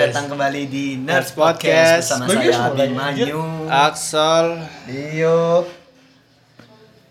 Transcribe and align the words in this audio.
datang 0.00 0.32
kembali 0.32 0.62
di 0.64 0.96
Nerds 0.96 1.36
Podcast, 1.36 2.08
Podcast. 2.08 2.24
bersama 2.24 2.24
Bagus, 2.32 2.56
saya 2.56 2.72
Abimanyu. 2.72 3.40
Axel. 3.68 4.46
Dio. 4.88 5.68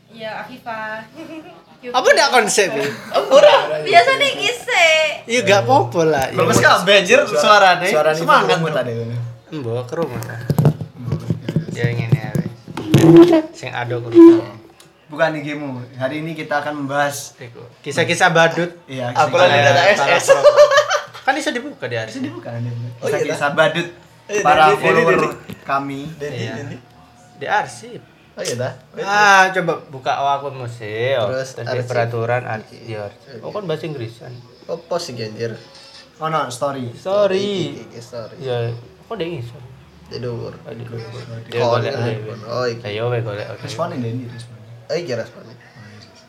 Iya, 0.09 0.41
Afifah. 0.41 1.05
Apa 2.01 2.07
ndak 2.11 2.29
konsep 2.33 2.73
ini? 2.73 2.89
Biasa 3.85 4.11
nih 4.17 4.31
kise. 4.41 4.87
Iya 5.29 5.39
gak 5.45 5.61
apa-apa 5.69 6.01
lah. 6.01 6.25
Ya, 6.33 6.41
Bagus 6.41 6.57
kan 6.57 6.81
banjir 6.81 7.21
suaranya. 7.29 7.87
suaranya 7.87 8.17
Semangat 8.17 8.57
tadi. 8.57 8.91
Mbok 9.53 9.85
ke 9.85 9.93
rumah. 9.93 10.21
Ya 11.71 11.85
ingin 11.93 12.09
ya. 12.09 12.33
wes. 12.33 13.53
Sing 13.53 13.69
ado 13.69 14.01
ke 14.01 14.09
rumah. 14.11 14.49
Bukan 15.13 15.29
nih 15.37 15.41
game 15.45 15.85
Hari 15.93 16.25
ini 16.25 16.33
kita 16.33 16.65
akan 16.65 16.83
membahas. 16.83 17.37
Kisah-kisah 17.85 18.33
badut. 18.33 18.73
Iya, 18.89 19.13
Aku 19.13 19.37
lagi 19.37 19.61
data 19.61 19.81
SS. 19.93 20.33
Kan 21.29 21.37
bisa 21.37 21.53
dibuka 21.53 21.85
di 21.85 21.93
hari. 21.93 22.09
Bisa 22.09 22.25
dibuka 22.25 22.49
nih. 22.51 22.73
Oh, 22.97 23.05
iya, 23.05 23.21
Kisah-kisah 23.21 23.49
badut 23.53 23.87
Eh, 24.25 24.41
para 24.41 24.73
Dedi, 24.73 24.81
follower 24.81 25.13
Dedi. 25.15 25.27
kami. 25.63 26.01
Dedi, 26.17 26.41
Iya. 26.43 26.53
Di 27.37 27.45
arsip. 27.45 28.01
Oh 28.33 28.41
iya 28.41 28.55
dah. 28.55 28.73
Ah, 29.01 29.53
coba 29.53 29.77
buka 29.89 30.11
akun 30.17 30.57
museo. 30.57 31.29
Terus 31.29 31.53
Terus 31.53 31.69
arsip. 31.69 31.85
peraturan 31.85 32.43
arsip. 32.43 32.81
di 32.81 32.93
arsip. 32.93 33.41
Oh 33.41 33.49
kan 33.49 33.65
bahasa 33.65 33.85
Inggrisan. 33.85 34.33
Oh 34.65 34.77
pos 34.79 35.05
sih 35.05 35.13
anjir. 35.13 35.53
Oh 36.17 36.27
no, 36.27 36.49
story. 36.49 36.89
Iki, 36.89 38.01
sorry. 38.01 38.37
Ya, 38.39 38.73
kok 39.05 39.13
ada 39.13 39.23
Inggrisan? 39.23 39.61
Di 40.09 40.17
dhuwur. 40.17 40.57
Aduh. 40.65 40.97
Di 41.45 41.49
Dia 41.49 41.61
golek. 41.61 41.93
Oh 42.45 42.65
iki. 42.65 42.81
Ayo 42.85 43.09
we 43.09 43.21
golek. 43.21 43.45
oke. 43.45 43.61
Responnya 43.61 43.97
Dendi, 43.97 44.25
responnya. 44.25 44.65
Oh 44.87 44.95
iki 44.95 45.13
responnya. 45.13 45.53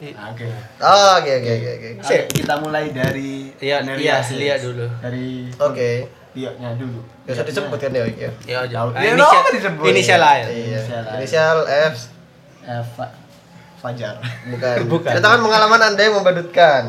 Oke. 0.00 0.48
Oh, 0.80 1.08
oke 1.20 1.30
oke 1.44 1.50
oke 1.52 1.70
oke. 2.00 2.16
Kita 2.32 2.54
mulai 2.64 2.88
dari 2.88 3.52
Iya, 3.60 3.84
iya, 4.00 4.24
lihat 4.24 4.60
dulu. 4.64 4.88
Dari 5.04 5.52
Oke. 5.60 5.90
Lioknya 6.32 6.70
dulu. 6.80 7.00
Gak 7.28 7.36
usah 7.36 7.44
disebut 7.44 7.76
kan 7.76 7.90
ya 7.92 8.04
iki 8.08 8.22
ya. 8.24 8.32
Ya, 8.48 8.60
Jauh. 8.64 8.94
Ya, 8.96 9.12
inisial, 9.12 9.28
kenapa 9.28 9.50
disebut? 9.52 9.84
inisial 9.92 10.20
lain. 10.22 10.44
Iya. 10.48 10.80
Inisial 11.20 11.58
F. 11.92 11.94
Fa- 12.96 13.14
Fajar. 13.80 14.14
Bukan. 14.48 14.76
Bukan. 14.92 15.12
Ceritakan 15.12 15.40
pengalaman 15.44 15.80
Anda 15.92 16.00
yang 16.00 16.16
membadutkan. 16.16 16.82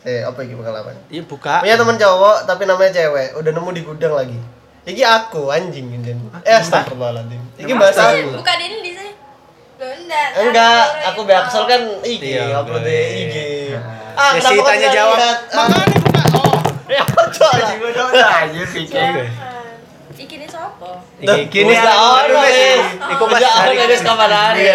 Eh, 0.00 0.24
apa 0.24 0.40
iki 0.40 0.56
pengalaman? 0.56 0.96
Iya, 1.12 1.28
buka. 1.28 1.60
Punya 1.60 1.76
teman 1.76 2.00
cowok 2.00 2.48
tapi 2.48 2.64
namanya 2.64 2.88
cewek, 2.96 3.36
udah 3.36 3.52
nemu 3.52 3.70
di 3.76 3.82
gudang 3.84 4.16
lagi. 4.16 4.38
Iki 4.88 5.04
aku 5.04 5.52
anjing 5.52 5.92
anjing. 5.92 6.16
Eh, 6.40 6.56
astagfirullahaladzim. 6.56 7.36
Iki 7.60 7.72
bahasa 7.76 8.16
buka 8.32 8.52
ini 8.56 8.80
di 8.80 8.92
sini. 8.96 9.12
Loh, 9.80 9.96
enggak. 9.96 10.28
Enggak, 10.36 10.84
aku 11.08 11.20
Baxel 11.24 11.64
kan 11.64 11.80
IG, 12.04 12.24
Iya, 12.36 12.52
upload 12.60 12.84
di 12.84 13.00
IG. 13.24 13.34
Ah, 14.12 14.36
kenapa 14.36 14.52
kau 14.52 14.68
tanya 14.68 14.88
jawab. 14.92 15.16
lihat? 15.16 15.38
Ah, 15.48 15.56
Makanya 15.64 15.98
buka. 15.98 16.22
Oh. 16.36 16.56
Ya. 16.90 17.04
Juga 17.72 17.88
dong 17.96 18.10
aja 18.12 18.62
pikir. 18.66 18.92
Jangan. 18.92 19.26
Iki 20.20 20.34
ini 20.36 20.46
sopo? 20.50 21.00
Iki 21.16 21.42
kini 21.48 21.72
Udah 21.72 21.80
ada 21.80 22.28
ono. 22.28 22.40
Iku 23.08 23.24
pas 23.24 23.40
hari 23.40 23.74
wes, 23.80 24.02
kapan? 24.04 24.52
Iya. 24.52 24.74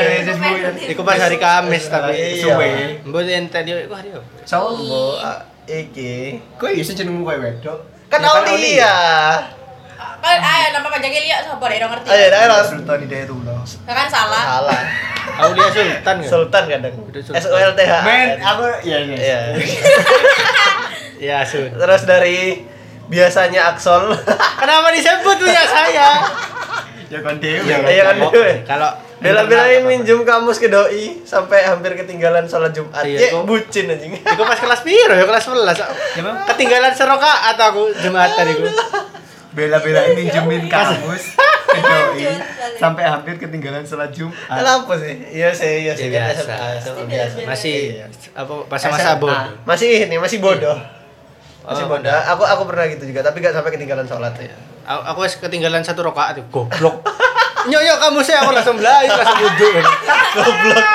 Iku 0.90 1.02
pas 1.06 1.22
hari 1.22 1.38
Kamis 1.38 1.86
tapi 1.86 2.16
Iya. 2.18 2.42
Suwe. 2.42 2.70
Mbok 3.06 3.22
ente 3.22 3.60
dia 3.62 3.76
iku 3.86 3.94
hari 3.94 4.10
apa? 4.10 4.26
So, 4.42 4.74
ah, 5.22 5.46
iki. 5.70 6.42
kok 6.58 6.74
iso 6.74 6.98
jenengmu 6.98 7.22
kowe 7.22 7.38
wedok? 7.38 7.78
Kan 8.10 8.26
Ya, 8.26 8.30
kan 8.32 8.44
Aulia. 8.48 8.94
Kan 10.18 10.38
ayo 10.42 10.66
nama 10.74 10.88
panjangnya 10.90 11.22
lihat 11.22 11.42
sopo 11.46 11.70
deh, 11.70 11.78
ngerti. 11.78 12.08
Ayo, 12.10 12.26
dah 12.34 12.42
lah. 12.50 12.60
Sultan 12.66 12.98
di 13.04 13.08
daerah 13.12 13.30
dulu. 13.30 13.55
Kan 13.84 14.08
salah. 14.08 14.44
Salah. 14.62 14.82
Aulia 15.42 15.68
Sultan 15.68 16.16
kan? 16.16 16.18
Sultan 16.24 16.64
kadang. 16.66 16.94
Sultan. 17.12 17.34
S 17.36 17.46
U 17.46 17.56
L 17.56 17.74
T 17.74 17.82
H. 17.82 17.94
Men, 18.02 18.38
aku 18.38 18.64
ya 18.82 18.98
ini. 19.02 19.16
Iya. 19.16 19.40
Iya, 21.18 21.38
Sun. 21.50 21.72
Terus 21.72 22.02
dari 22.04 22.62
biasanya 23.06 23.74
Aksol. 23.74 24.14
Kenapa 24.62 24.88
disebut 24.90 25.38
punya 25.38 25.64
saya? 25.64 26.10
Ya 27.06 27.20
kon 27.20 27.38
dewe. 27.38 27.62
Iya 27.64 28.04
kan, 28.04 28.16
Oh, 28.20 28.30
dewe. 28.30 28.62
Kalau 28.64 28.92
Bela-belain 29.16 29.82
minjem 29.82 30.22
kamus 30.22 30.60
ke 30.60 30.68
doi 30.68 31.24
sampai 31.24 31.64
hampir 31.64 31.96
ketinggalan 31.96 32.46
sholat 32.46 32.70
Jumat. 32.70 33.00
Iya, 33.02 33.18
Ya, 33.18 33.28
kok. 33.32 33.48
bucin 33.48 33.88
anjing. 33.88 34.12
Iku 34.12 34.44
pas 34.44 34.60
kelas 34.60 34.84
piro 34.84 35.16
ya 35.16 35.24
kelas 35.24 35.46
11. 35.48 35.82
Ketinggalan 36.46 36.92
serokaat 36.92 37.56
aku 37.56 37.96
Jumatan 37.96 38.46
iku. 38.46 38.68
Bela-belain 39.52 40.14
minjemin 40.14 40.68
kamus 40.68 41.32
sampai 42.82 43.04
hampir 43.06 43.36
ketinggalan 43.38 43.84
sholat 43.86 44.12
Jumat. 44.12 44.36
Kenapa 44.48 44.94
sih? 45.00 45.16
Iya 45.32 45.50
sih, 45.52 45.74
iya 45.86 45.94
sih. 45.96 46.10
Biasa. 46.10 46.54
Masih 47.46 47.76
Iya. 48.00 48.06
apa 48.36 48.54
masa-masa 48.68 49.16
SMA. 49.16 49.22
bodoh. 49.22 49.52
Masih 49.66 49.90
ini, 50.08 50.16
masih 50.18 50.38
bodoh. 50.40 50.78
Masih 51.66 51.84
Oh, 51.86 51.90
bodoh. 51.90 52.14
Aku 52.14 52.44
aku 52.46 52.64
pernah 52.70 52.86
gitu 52.90 53.04
juga, 53.10 53.26
tapi 53.26 53.42
gak 53.42 53.54
sampai 53.56 53.74
ketinggalan 53.74 54.06
sholat 54.06 54.34
ya. 54.38 54.56
Aku, 54.86 55.26
ketinggalan 55.26 55.82
satu 55.82 56.06
rokaat 56.06 56.38
itu 56.38 56.46
goblok. 56.54 57.02
Nyok 57.66 57.82
nyok 57.82 57.98
kamu 57.98 58.20
sih 58.22 58.36
aku 58.38 58.54
langsung 58.54 58.78
belain 58.78 59.10
langsung 59.10 59.42
wudhu. 59.42 59.70
Goblok. 60.38 60.86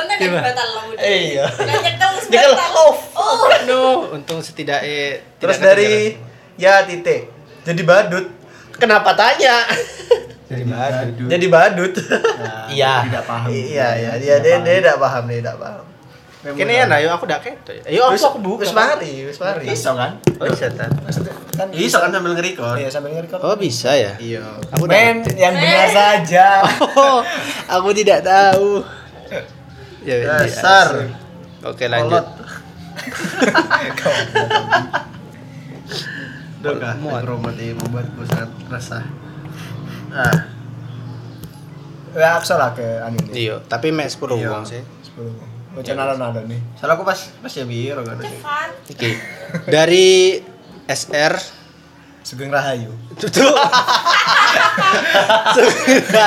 Untung 0.00 0.16
kan 0.16 0.40
batal 0.40 0.68
lah. 0.72 0.84
Eh, 0.96 1.16
iya. 1.36 1.44
Nyekel 1.44 2.56
batal. 2.56 2.72
off. 2.88 2.98
Oh. 3.12 3.44
No, 3.68 3.80
untung 4.16 4.40
setidaknya 4.40 5.20
Terus 5.36 5.60
dari 5.60 6.16
ya 6.56 6.88
titik. 6.88 7.28
Jadi 7.68 7.82
badut. 7.84 8.43
Kenapa 8.78 9.14
tanya? 9.14 9.64
dari 10.44 10.64
badut. 10.68 11.28
Jadi 11.28 11.46
badut. 11.48 11.92
Nah, 11.98 12.68
Iya. 12.74 12.94
Tidak 13.08 13.24
paham. 13.26 13.48
iya, 13.50 13.88
iya, 13.96 14.12
dia 14.20 14.36
dia 14.44 14.56
dia 14.62 14.74
tidak 14.80 14.96
paham, 15.00 15.24
dia 15.26 15.40
tidak 15.40 15.56
paham. 15.58 15.84
Kene 16.44 16.76
ya 16.76 16.84
nah, 16.84 17.00
yo 17.00 17.08
aku 17.08 17.24
ndak 17.24 17.40
keto. 17.40 17.72
Yo 17.88 18.04
aku 18.04 18.20
aku 18.20 18.38
buka. 18.44 18.68
Wis 18.68 18.76
mari, 18.76 19.24
wis 19.24 19.40
mari. 19.40 19.64
Iso 19.64 19.96
kan? 19.96 20.20
Oh, 20.36 20.44
bisa 20.44 20.68
ta. 20.68 20.84
Maksudnya 20.92 21.32
kan 21.56 21.72
Iso 21.72 21.96
kan 21.96 22.12
sambil 22.12 22.36
nge-record. 22.36 22.76
Iya, 22.76 22.92
sambil 22.92 23.16
nge-record. 23.16 23.40
Oh, 23.40 23.56
bisa 23.56 23.96
ya? 23.96 24.12
Iya. 24.20 24.44
Aku 24.76 24.84
Men, 24.84 25.24
yang 25.40 25.56
benar 25.56 25.88
saja. 25.88 26.60
Oh, 26.84 27.24
aku 27.64 27.96
tidak 27.96 28.20
tahu. 28.20 28.84
Ya, 30.04 30.36
Dasar. 30.44 31.08
Oke, 31.64 31.88
lanjut. 31.88 32.20
Kolot. 32.20 32.28
Duh, 36.64 36.80
kah, 36.80 36.96
Muat. 36.96 37.22
Romat 37.28 37.54
ini 37.60 37.76
membuatku 37.76 38.24
sangat 38.24 38.50
resah. 38.72 39.04
Ah, 40.08 40.48
Ya, 42.14 42.38
aku 42.38 42.46
salah 42.46 42.70
ke 42.70 43.02
anu 43.02 43.18
ini. 43.26 43.50
Iya, 43.50 43.58
tapi 43.66 43.90
mek 43.90 44.06
10 44.06 44.38
Iya. 44.38 44.48
wong 44.54 44.62
sih. 44.62 44.78
10. 45.02 45.34
Oh, 45.74 45.82
channel 45.82 46.06
ada 46.06 46.30
nih. 46.46 46.62
salah 46.78 46.94
aku 46.94 47.02
pas 47.02 47.18
pas 47.18 47.50
ya 47.50 47.66
biro 47.66 48.06
kan. 48.06 48.14
Cepat. 48.22 48.70
Oke. 48.86 49.10
Dari 49.66 50.38
SR 50.86 51.34
Sugeng 52.22 52.54
Rahayu. 52.54 52.94
Tutup. 53.18 53.52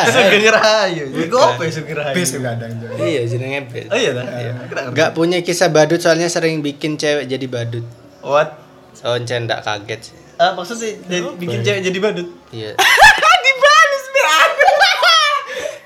Sugeng 0.06 0.46
Rahayu. 0.52 1.06
Iku 1.24 1.38
apa 1.40 1.62
ya 1.64 1.72
Sugeng 1.72 1.96
Rahayu? 1.96 2.16
Bis 2.20 2.30
juga 2.36 2.54
kadang 2.54 2.76
juga. 2.78 2.94
Iya, 3.00 3.22
jenenge 3.24 3.60
Bet. 3.72 3.88
Oh 3.88 3.96
iya 3.96 4.12
dah. 4.12 4.26
Iya. 4.28 4.52
Gak 4.92 5.16
punya 5.16 5.40
kisah 5.40 5.72
badut 5.72 6.04
soalnya 6.04 6.28
sering 6.28 6.60
bikin 6.60 7.00
cewek 7.00 7.26
jadi 7.26 7.48
badut. 7.48 7.88
What? 8.20 8.60
Soalnya 8.92 9.40
ndak 9.40 9.64
kaget 9.64 10.12
sih. 10.12 10.20
Ah, 10.38 10.54
maksudnya 10.54 10.94
jadi, 11.02 11.26
bikin 11.34 11.60
cewek 11.62 11.82
jadi 11.84 11.98
badut. 12.00 12.28
Iya. 12.50 12.72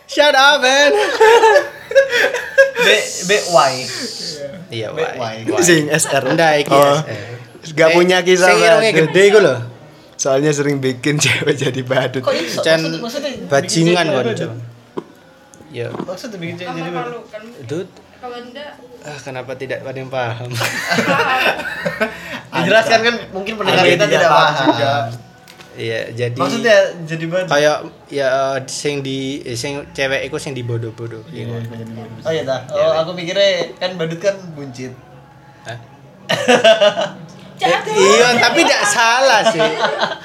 Shut 0.05 0.35
up, 0.35 0.59
man. 0.59 0.91
B 2.77 2.87
B 3.23 3.31
Y. 3.47 3.73
Iya, 4.69 4.87
Why? 4.91 5.15
why? 5.43 5.59
Sing 5.61 5.87
SR. 5.87 6.23
Ndak 6.29 6.51
iki 6.61 6.71
Oh. 6.71 6.99
SR. 6.99 7.71
Gak 7.71 7.89
punya 7.93 8.19
kisah 8.19 8.51
badut. 8.51 8.91
gede 9.07 9.21
iku 9.25 9.39
lho. 9.39 9.55
Soalnya 10.15 10.51
sering 10.51 10.77
bikin 10.77 11.15
cewek 11.23 11.55
jadi 11.55 11.81
badut. 11.81 12.21
Kok 12.21 12.33
Maksud- 12.33 12.99
maksudnya 12.99 13.29
bikin 13.31 13.47
bajingan 13.47 14.05
cewek 14.05 14.23
jadi 14.27 14.35
konco. 14.35 14.45
badut? 14.45 14.59
Ya, 15.71 15.87
Maksudnya 15.89 16.37
bikin 16.37 16.55
cewek 16.57 16.73
jadi 16.75 16.91
badut. 16.91 17.87
Itu 18.21 18.27
Kalau 18.27 18.37
enggak 18.37 18.69
ah, 19.01 19.17
kenapa 19.17 19.51
tidak 19.57 19.81
ada 19.81 19.97
yang 19.97 20.07
paham? 20.07 20.49
Dijelaskan 22.53 22.99
kan 23.01 23.15
mungkin 23.31 23.53
pendengar 23.57 23.81
kita 23.83 24.05
tidak 24.05 24.29
paham 24.29 24.65
juga. 24.69 24.93
Iya, 25.71 25.99
jadi 26.11 26.35
Maksudnya 26.35 26.77
jadi 27.07 27.25
badut. 27.25 27.47
kayak 27.47 27.77
ya 28.11 28.29
sing 28.67 28.99
di 28.99 29.39
sing 29.55 29.87
cewek 29.89 30.27
iku 30.27 30.35
sing 30.35 30.51
dibodoh-bodoh. 30.51 31.23
Iya, 31.31 31.47
Iya. 31.47 31.57
iya, 31.63 31.85
iya. 31.87 32.05
Oh 32.21 32.31
iya 32.31 32.43
dah. 32.43 32.59
Oh, 32.69 32.91
aku 32.99 33.15
pikirnya 33.15 33.73
kan 33.79 33.95
badut 33.95 34.19
kan 34.19 34.35
buncit. 34.51 34.91
Hah? 35.63 35.79
Jangan. 37.55 37.81
Iya, 37.87 38.27
tapi 38.37 38.59
tidak 38.67 38.83
salah 38.85 39.41
sih. 39.47 39.63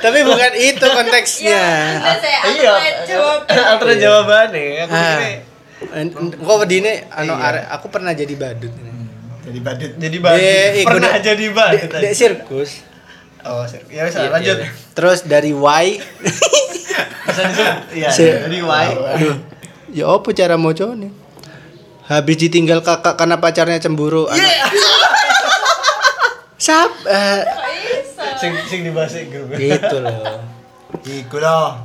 tapi 0.03 0.19
bukan 0.26 0.53
itu 0.53 0.82
konteksnya. 0.82 1.62
Iya, 1.94 2.12
saya 2.19 2.38
Iya. 2.50 2.73
aku 2.75 3.03
jawab. 3.06 3.41
Antara 3.73 3.94
jawabannya 3.94 4.67
aku 4.82 4.94
Ah. 5.78 6.02
pikirnya 6.02 6.12
Kok 6.34 6.64
dine 6.64 7.05
anu 7.11 7.34
Iya. 7.34 7.43
aku 7.70 7.87
pernah 7.88 8.12
jadi 8.12 8.32
badut. 8.32 8.73
Jadi 9.43 9.58
badut. 9.61 9.90
jadi 9.94 10.17
badut. 10.19 10.40
Eh, 10.40 10.69
ikut 10.81 10.88
Pernah 10.90 11.12
dek- 11.12 11.25
jadi 11.25 11.46
badut. 11.50 11.90
Dek 11.93 12.12
sirkus. 12.12 12.70
Oh, 13.43 13.62
sir. 13.62 13.78
Ya 13.87 14.08
Iya, 14.08 14.26
lanjut. 14.28 14.56
iya. 14.58 14.69
Terus 14.90 15.23
dari 15.23 15.52
Y 15.52 15.87
Bisa 17.26 17.43
disebut. 17.44 17.76
Iya. 17.93 18.08
Jadi 18.11 18.58
Y. 18.58 18.87
Aduh. 19.14 19.37
Ya 19.88 20.05
apa 20.08 20.28
cara 20.32 20.56
mocone? 20.56 21.14
Habis 22.06 22.37
ditinggal 22.40 22.81
kakak 22.81 23.14
karena 23.14 23.37
pacarnya 23.37 23.78
cemburu. 23.78 24.26
Iya. 24.28 24.67
Eh, 27.05 27.40
Kok 27.44 27.67
iso? 27.93 28.25
sing 28.34 28.52
sing 28.67 28.81
dibahas 28.82 29.12
di 29.12 29.28
grup. 29.28 29.52
Gitu 29.52 29.96
loh. 29.96 30.40
Iku 31.05 31.37
loh. 31.37 31.76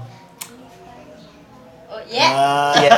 Oh, 2.12 2.16
ya. 2.20 2.28
Ah, 2.28 2.74
Iya. 2.76 2.92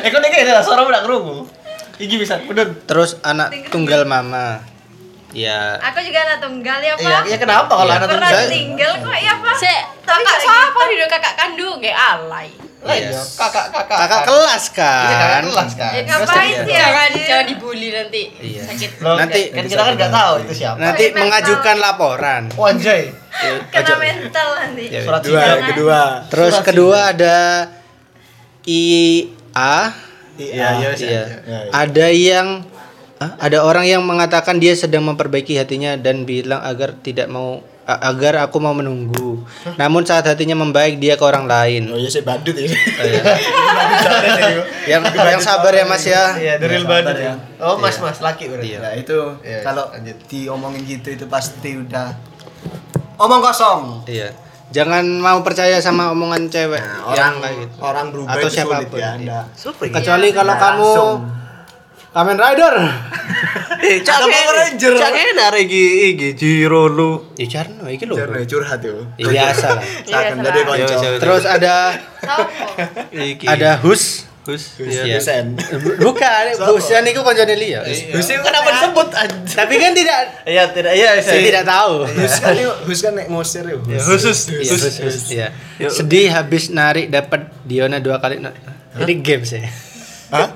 Eh 0.06 0.08
kok 0.08 0.20
nek 0.22 0.38
ada 0.38 0.62
suara 0.62 0.86
udah 0.86 1.02
krungu. 1.02 1.50
Iki 1.98 2.14
bisa 2.18 2.38
pedun. 2.46 2.78
Terus 2.86 3.18
anak 3.26 3.50
tunggal 3.74 4.06
mama. 4.06 4.73
Ya. 5.34 5.76
Aku 5.82 5.98
juga 5.98 6.18
anak 6.22 6.38
tunggal 6.38 6.78
ya, 6.78 6.94
Iya, 6.94 7.10
Pak. 7.10 7.22
iya 7.26 7.36
kenapa 7.36 7.72
kalau 7.74 7.90
Iya. 7.90 7.98
anak 7.98 8.08
Pernah 8.08 8.30
tunggal? 8.30 8.48
tinggal 8.48 8.92
kok 9.02 9.16
ya, 9.18 9.32
Pak? 9.36 9.54
Sik, 9.58 9.80
Kakak 10.04 10.36
siapa 10.38 10.80
di 10.86 10.94
kakak 11.02 11.34
kandung? 11.34 11.76
Kayak 11.82 11.98
alay. 11.98 12.48
Lah 12.84 12.92
Iya. 12.92 13.08
iya, 13.10 13.20
kakak 13.34 13.66
kakak. 13.72 13.98
Kakak 13.98 14.22
kelas 14.28 14.64
Iya, 14.68 14.92
kakak 15.08 15.26
kan. 15.26 15.42
kelas 15.42 15.72
kan. 15.74 15.90
Eh, 15.90 16.02
ngapain 16.04 16.52
sih? 16.54 16.70
jangan 16.70 17.08
jangan 17.16 17.46
dibully 17.48 17.88
nanti. 17.90 18.22
Iya. 18.36 18.62
Sakit. 18.62 18.90
Loh, 19.00 19.16
Nanti 19.16 19.40
kan 19.50 19.64
kita 19.64 19.82
kan 19.82 19.92
nggak 19.96 20.12
tahu 20.12 20.34
itu 20.38 20.52
siapa. 20.54 20.76
Nanti 20.76 21.04
mengajukan 21.10 21.76
laporan. 21.80 22.42
Oh, 22.54 22.68
anjay. 22.68 23.02
Kena 23.72 23.94
mental 23.96 24.48
nanti. 24.54 24.84
Ya, 24.86 25.00
Surat 25.02 25.20
kedua, 25.24 25.42
kedua. 25.66 26.00
Terus 26.28 26.52
Surat 26.52 26.66
kedua 26.68 26.98
ada 27.10 27.38
IA. 28.64 29.76
Iya, 30.34 30.66
iya, 30.76 30.90
Iya. 30.92 31.22
iya. 31.46 31.58
Ada 31.70 32.06
yang 32.10 32.48
ada 33.16 33.58
orang 33.60 33.84
yang 33.84 34.02
mengatakan 34.02 34.58
dia 34.58 34.74
sedang 34.74 35.04
memperbaiki 35.04 35.54
hatinya 35.54 35.94
dan 35.94 36.22
bilang 36.22 36.60
agar 36.60 36.92
tidak 36.98 37.26
mau 37.26 37.62
agar 37.84 38.40
aku 38.40 38.56
mau 38.58 38.72
menunggu. 38.72 39.44
Namun 39.74 40.02
saat 40.02 40.24
hatinya 40.24 40.56
membaik 40.56 40.96
dia 40.96 41.14
ke 41.14 41.22
orang 41.22 41.44
lain. 41.44 41.88
Oh 41.88 41.96
iya 41.96 42.08
saya 42.08 42.24
badut 42.24 42.56
ini. 42.56 42.72
yang 44.86 45.02
yang 45.04 45.40
sabar 45.40 45.68
ya 45.68 45.84
Mas 45.84 46.04
ya. 46.04 46.32
Iya, 46.34 46.52
the 46.56 46.66
real 46.66 46.82
Sabar 46.82 47.04
badut. 47.04 47.16
ya. 47.18 47.34
Oh, 47.60 47.76
Mas 47.76 47.96
Mas 47.98 48.18
laki 48.20 48.48
berarti. 48.48 48.68
Iya. 48.70 48.78
Ya 48.80 48.90
itu 48.94 49.18
Iya, 49.40 49.58
kalau 49.62 49.84
lanjut. 49.90 50.16
diomongin 50.26 50.82
gitu 50.82 51.08
itu 51.12 51.24
pasti 51.26 51.76
udah 51.76 52.16
omong 53.16 53.40
kosong. 53.42 54.04
Iya. 54.06 54.32
Jangan 54.72 55.04
mau 55.22 55.38
percaya 55.40 55.78
sama 55.78 56.10
omongan 56.10 56.48
cewek 56.48 56.80
Nah, 56.80 56.88
yang 56.88 57.04
orang 57.06 57.34
kayak 57.38 57.56
gitu. 57.62 57.74
orang 57.78 58.06
berubah 58.10 58.32
Atau 58.34 58.48
siapa 58.48 58.76
pun. 58.82 58.98
ya. 58.98 59.12
Super. 59.54 59.86
Kecuali 59.92 60.28
kalau 60.32 60.50
Nah, 60.50 60.58
kamu 60.58 60.82
langsung. 60.82 61.14
Kamen 62.14 62.38
Rider. 62.38 62.74
Eh, 63.84 63.98
cak 64.06 64.22
Power 64.22 64.54
Ranger. 64.54 64.92
Cak 64.94 65.12
enak 65.12 65.58
iki 65.66 65.82
iki 66.14 66.28
Jiro 66.38 66.86
lu. 66.86 67.34
Ya 67.34 67.46
Jarno 67.50 67.90
iki 67.90 68.06
lho. 68.06 68.14
Jangan 68.14 68.46
curhat 68.46 68.78
tuh. 68.78 69.02
Ya, 69.18 69.50
biasa 69.50 69.66
lah. 69.74 69.82
Saken 70.06 70.34
Iya, 70.38 70.62
konco. 70.62 70.94
Iya, 70.94 71.18
Terus 71.18 71.42
ada 71.42 71.74
Sopo? 72.22 72.66
Iki. 73.10 73.44
ada 73.50 73.82
Hus. 73.82 74.30
Hus. 74.46 74.78
Iya. 74.78 75.18
Husen. 75.18 75.58
Bukan, 75.98 76.44
Husan 76.70 77.02
itu 77.02 77.18
koncone 77.20 77.54
Lia. 77.58 77.82
Hus 77.82 78.26
itu 78.30 78.40
kenapa 78.40 78.68
disebut 78.78 79.08
anjir? 79.10 79.56
Tapi 79.58 79.74
kan 79.82 79.90
tidak 79.90 80.18
Iya, 80.46 80.64
tidak 80.70 80.92
iya 80.94 81.10
saya 81.18 81.40
tidak 81.42 81.64
tahu. 81.66 82.06
Hus 82.06 82.34
kan 82.38 82.54
yuk, 82.54 82.76
Hus 82.86 82.98
kan 83.02 83.12
naik 83.18 83.28
musir 83.28 83.66
yuk. 83.66 83.82
Ya, 83.90 83.98
khusus. 83.98 84.54
Iya, 84.54 84.70
Hus, 84.70 84.82
Hus. 85.02 85.16
Iya. 85.34 85.48
Sedih 85.90 86.30
habis 86.30 86.70
narik 86.70 87.10
dapat 87.10 87.50
Diona 87.66 87.98
dua 87.98 88.22
kali. 88.22 88.38
Ini 89.02 89.12
games 89.18 89.50
ya. 89.50 89.66
Hah? 90.34 90.48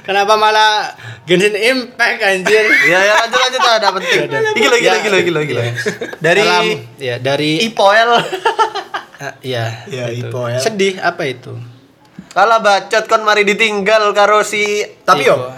Kenapa 0.00 0.32
malah 0.40 0.96
Genshin 1.28 1.52
Impact 1.52 2.18
anjir? 2.24 2.64
Ya, 2.88 2.98
ya 3.04 3.14
lanjut 3.20 3.36
lanjut 3.36 3.60
ada 3.60 3.88
penting. 3.92 4.18
Iki 4.56 4.68
lagi 4.72 4.84
Ya. 4.88 4.92
lagi 4.96 5.08
lagi 5.12 5.30
lagi 5.30 5.52
lagi. 5.52 5.72
Dari 6.24 6.40
Dalam, 6.40 6.64
ya 6.96 7.14
dari 7.20 7.50
Ipoel. 7.68 8.10
ah, 9.24 9.34
ya. 9.44 9.84
Ya, 9.92 10.08
ya. 10.08 10.56
Sedih 10.56 10.96
apa 11.04 11.28
itu? 11.28 11.52
Kalah 12.32 12.64
bacot 12.64 13.04
kon 13.10 13.26
mari 13.26 13.42
ditinggal 13.44 14.14
karo 14.14 14.40
si 14.40 14.86
Tapi 15.02 15.26
yo 15.26 15.50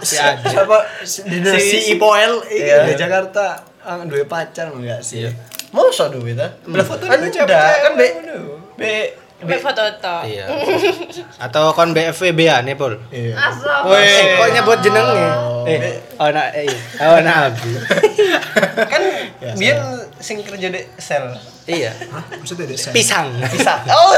si 0.00 0.14
siapa 0.16 0.78
si, 1.02 1.26
si 1.58 1.78
Ipoel 1.92 2.38
Iya. 2.46 2.86
di 2.86 2.94
Jakarta 2.94 3.66
ah, 3.82 4.00
dua 4.06 4.24
pacar 4.24 4.72
enggak 4.72 5.04
sih? 5.04 5.26
Iya. 5.26 5.30
Masa 5.76 6.08
duit 6.08 6.38
ah? 6.40 6.54
Lah 6.70 6.86
foto 6.86 7.04
Kan 7.04 7.20
kan 7.20 7.30
udah 7.30 7.62
kan 7.84 7.92
be 7.98 8.06
cewek. 8.06 9.06
Be 9.40 9.46
Mbak 9.48 9.60
foto 9.60 9.82
to. 9.96 10.16
Iya. 10.28 10.44
Atau 11.38 11.72
kon 11.72 11.90
BFB 11.90 12.38
ya 12.38 12.60
nih, 12.60 12.76
Pol. 12.76 13.00
Iya. 13.08 13.34
Asal. 13.34 13.88
Eh, 13.90 14.36
kok 14.36 14.48
nyebut 14.52 14.78
jenengnya? 14.80 15.28
Eh, 15.64 15.80
oh 16.16 16.28
nak 16.28 16.48
eh, 16.52 16.68
oh 17.00 17.18
nak 17.20 17.36
Abi. 17.48 17.72
kan 18.84 19.02
dia 19.56 19.74
sing 20.16 20.44
kerja 20.44 20.68
di 20.68 20.80
sel. 20.96 21.32
Iya. 21.64 21.92
Hah? 22.10 22.24
Maksudnya 22.36 22.68
desa? 22.68 22.92
Pisang. 22.92 23.32
Bisa. 23.48 23.80
Oh, 23.92 24.12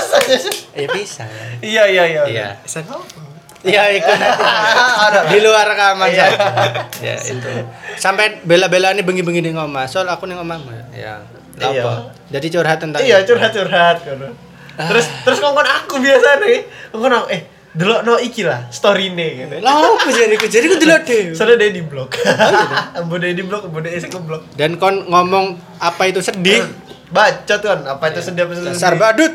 Eh, 0.74 0.86
pisang. 0.90 1.30
iya 1.62 1.86
iya 1.86 2.04
iya. 2.04 2.22
Iya. 2.26 2.46
Apa? 2.58 2.98
Iya, 3.62 3.94
ikut. 3.94 4.18
Di 5.30 5.38
luar 5.38 5.70
rekaman 5.70 6.10
Iya. 6.10 6.26
Ya, 6.98 7.14
itu. 7.14 7.46
Sampai 7.94 8.42
bela-bela 8.42 8.90
ini 8.90 9.06
bengi-bengi 9.06 9.38
ning 9.38 9.54
omah. 9.54 9.86
Soal 9.86 10.10
aku 10.10 10.26
ning 10.26 10.34
omah. 10.34 10.58
Ya. 10.90 11.22
Iya. 11.62 11.82
Apa? 11.86 12.10
Jadi 12.26 12.46
curhat 12.50 12.82
tentang 12.82 12.98
Iya, 13.06 13.22
itu. 13.22 13.30
curhat-curhat 13.30 14.02
kono. 14.02 14.34
Terus 14.76 15.06
terus 15.24 15.38
ngomong 15.40 15.64
aku 15.64 16.00
biasa 16.00 16.40
nih. 16.42 16.60
Ngomong 16.92 17.28
eh 17.28 17.42
delok 17.72 18.04
no 18.04 18.20
iki 18.20 18.44
lah 18.44 18.68
story 18.68 19.16
nih 19.16 19.48
gitu. 19.48 19.54
Lah 19.64 19.72
apa 19.72 20.08
jadi 20.12 20.34
ku 20.36 20.46
jadi 20.48 20.66
ku 20.68 20.76
delok 20.76 21.00
dhewe. 21.08 21.32
Soalnya 21.32 21.56
dia 21.64 21.70
di 21.72 21.82
blok. 21.84 22.20
Ambo 22.96 23.16
dia 23.22 23.32
di 23.32 23.44
blok, 23.44 23.68
ambo 23.68 23.80
dia 23.80 23.96
sing 23.96 24.12
blok. 24.12 24.44
Dan 24.56 24.76
kon 24.76 25.08
ngomong 25.08 25.56
apa 25.80 26.02
itu 26.08 26.20
sedih? 26.20 26.68
Bacot 27.12 27.60
kan, 27.60 27.84
apa 27.84 28.08
itu 28.08 28.24
sedih 28.24 28.48
apa 28.48 28.52
sedih. 28.56 28.72
Dasar 28.72 28.96
badut. 28.96 29.32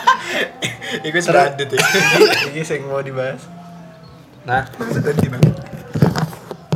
Iku 1.06 1.18
seradut 1.20 1.68
ya. 1.70 1.80
Iki 2.52 2.62
sing 2.64 2.80
mau 2.88 3.04
dibahas. 3.04 3.44
Nah, 4.48 4.64
Tadi 4.80 5.26
bang. 5.28 5.42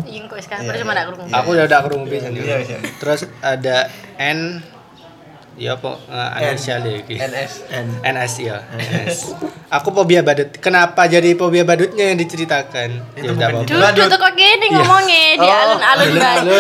Iya 0.05 0.29
kok 0.29 0.39
sekarang 0.45 0.69
baru 0.69 0.79
cuma 0.85 0.93
nak 0.95 1.05
kerungu. 1.11 1.33
aku 1.33 1.49
udah 1.57 1.65
udah 1.67 1.81
kerungu 1.89 2.07
pisan. 2.07 2.31
Iya, 2.37 2.57
iya. 2.63 2.79
Terus 3.01 3.27
ada 3.41 3.89
N 4.21 4.63
Ya 5.55 5.79
apa 5.79 5.95
uh, 6.11 6.31
inisial 6.43 6.83
iki. 6.83 7.15
NS. 7.15 7.53
N. 7.71 7.87
NS 8.03 8.35
ya, 8.43 8.59
NS. 8.75 9.39
Aku 9.71 9.95
fobia 9.95 10.19
badut. 10.21 10.51
Kenapa 10.59 11.07
jadi 11.07 11.39
fobia 11.39 11.63
badutnya 11.63 12.11
yang 12.11 12.19
diceritakan? 12.19 12.91
Ya 13.15 13.31
udah 13.31 13.47
apa. 13.51 13.59
Duduk 13.63 14.07
tuh 14.11 14.19
kok 14.19 14.33
gini 14.35 14.67
ngomongnya 14.75 15.39
di 15.39 15.47
Oh. 15.47 15.55
alun-alun 15.55 16.11
batu. 16.19 16.59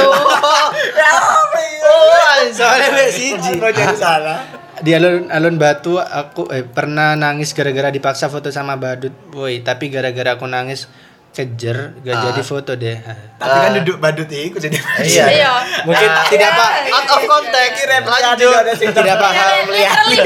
Oh, 1.84 2.34
Soalnya 2.54 2.88
mbak 2.92 3.10
siji. 3.10 3.52
Kok 3.58 3.72
jadi 3.74 3.96
salah? 3.98 4.38
Di 4.78 4.90
alun-alun 4.94 5.56
batu 5.56 5.98
aku 5.98 6.50
eh, 6.50 6.62
pernah 6.62 7.14
nangis 7.14 7.50
gara-gara 7.50 7.90
dipaksa 7.90 8.30
foto 8.30 8.50
sama 8.50 8.78
badut. 8.78 9.12
Woi, 9.34 9.62
tapi 9.62 9.90
gara-gara 9.90 10.38
aku 10.38 10.46
nangis 10.46 10.86
kejer 11.34 11.98
gak 12.06 12.14
jadi 12.30 12.42
foto 12.46 12.78
deh. 12.78 12.94
Tapi 13.42 13.56
kan 13.58 13.72
duduk 13.82 13.98
badut 13.98 14.30
iku 14.30 14.62
jadi 14.62 14.78
Iya. 15.02 15.24
Iya. 15.26 15.52
Mungkin 15.82 16.08
tidak 16.30 16.50
pak 16.54 16.70
Out 16.94 17.10
of 17.10 17.22
context. 17.26 17.80
Lanjut. 17.90 18.54
tidak 18.78 19.16
paham 19.18 19.66
melihat. 19.66 20.04
Iya. 20.06 20.24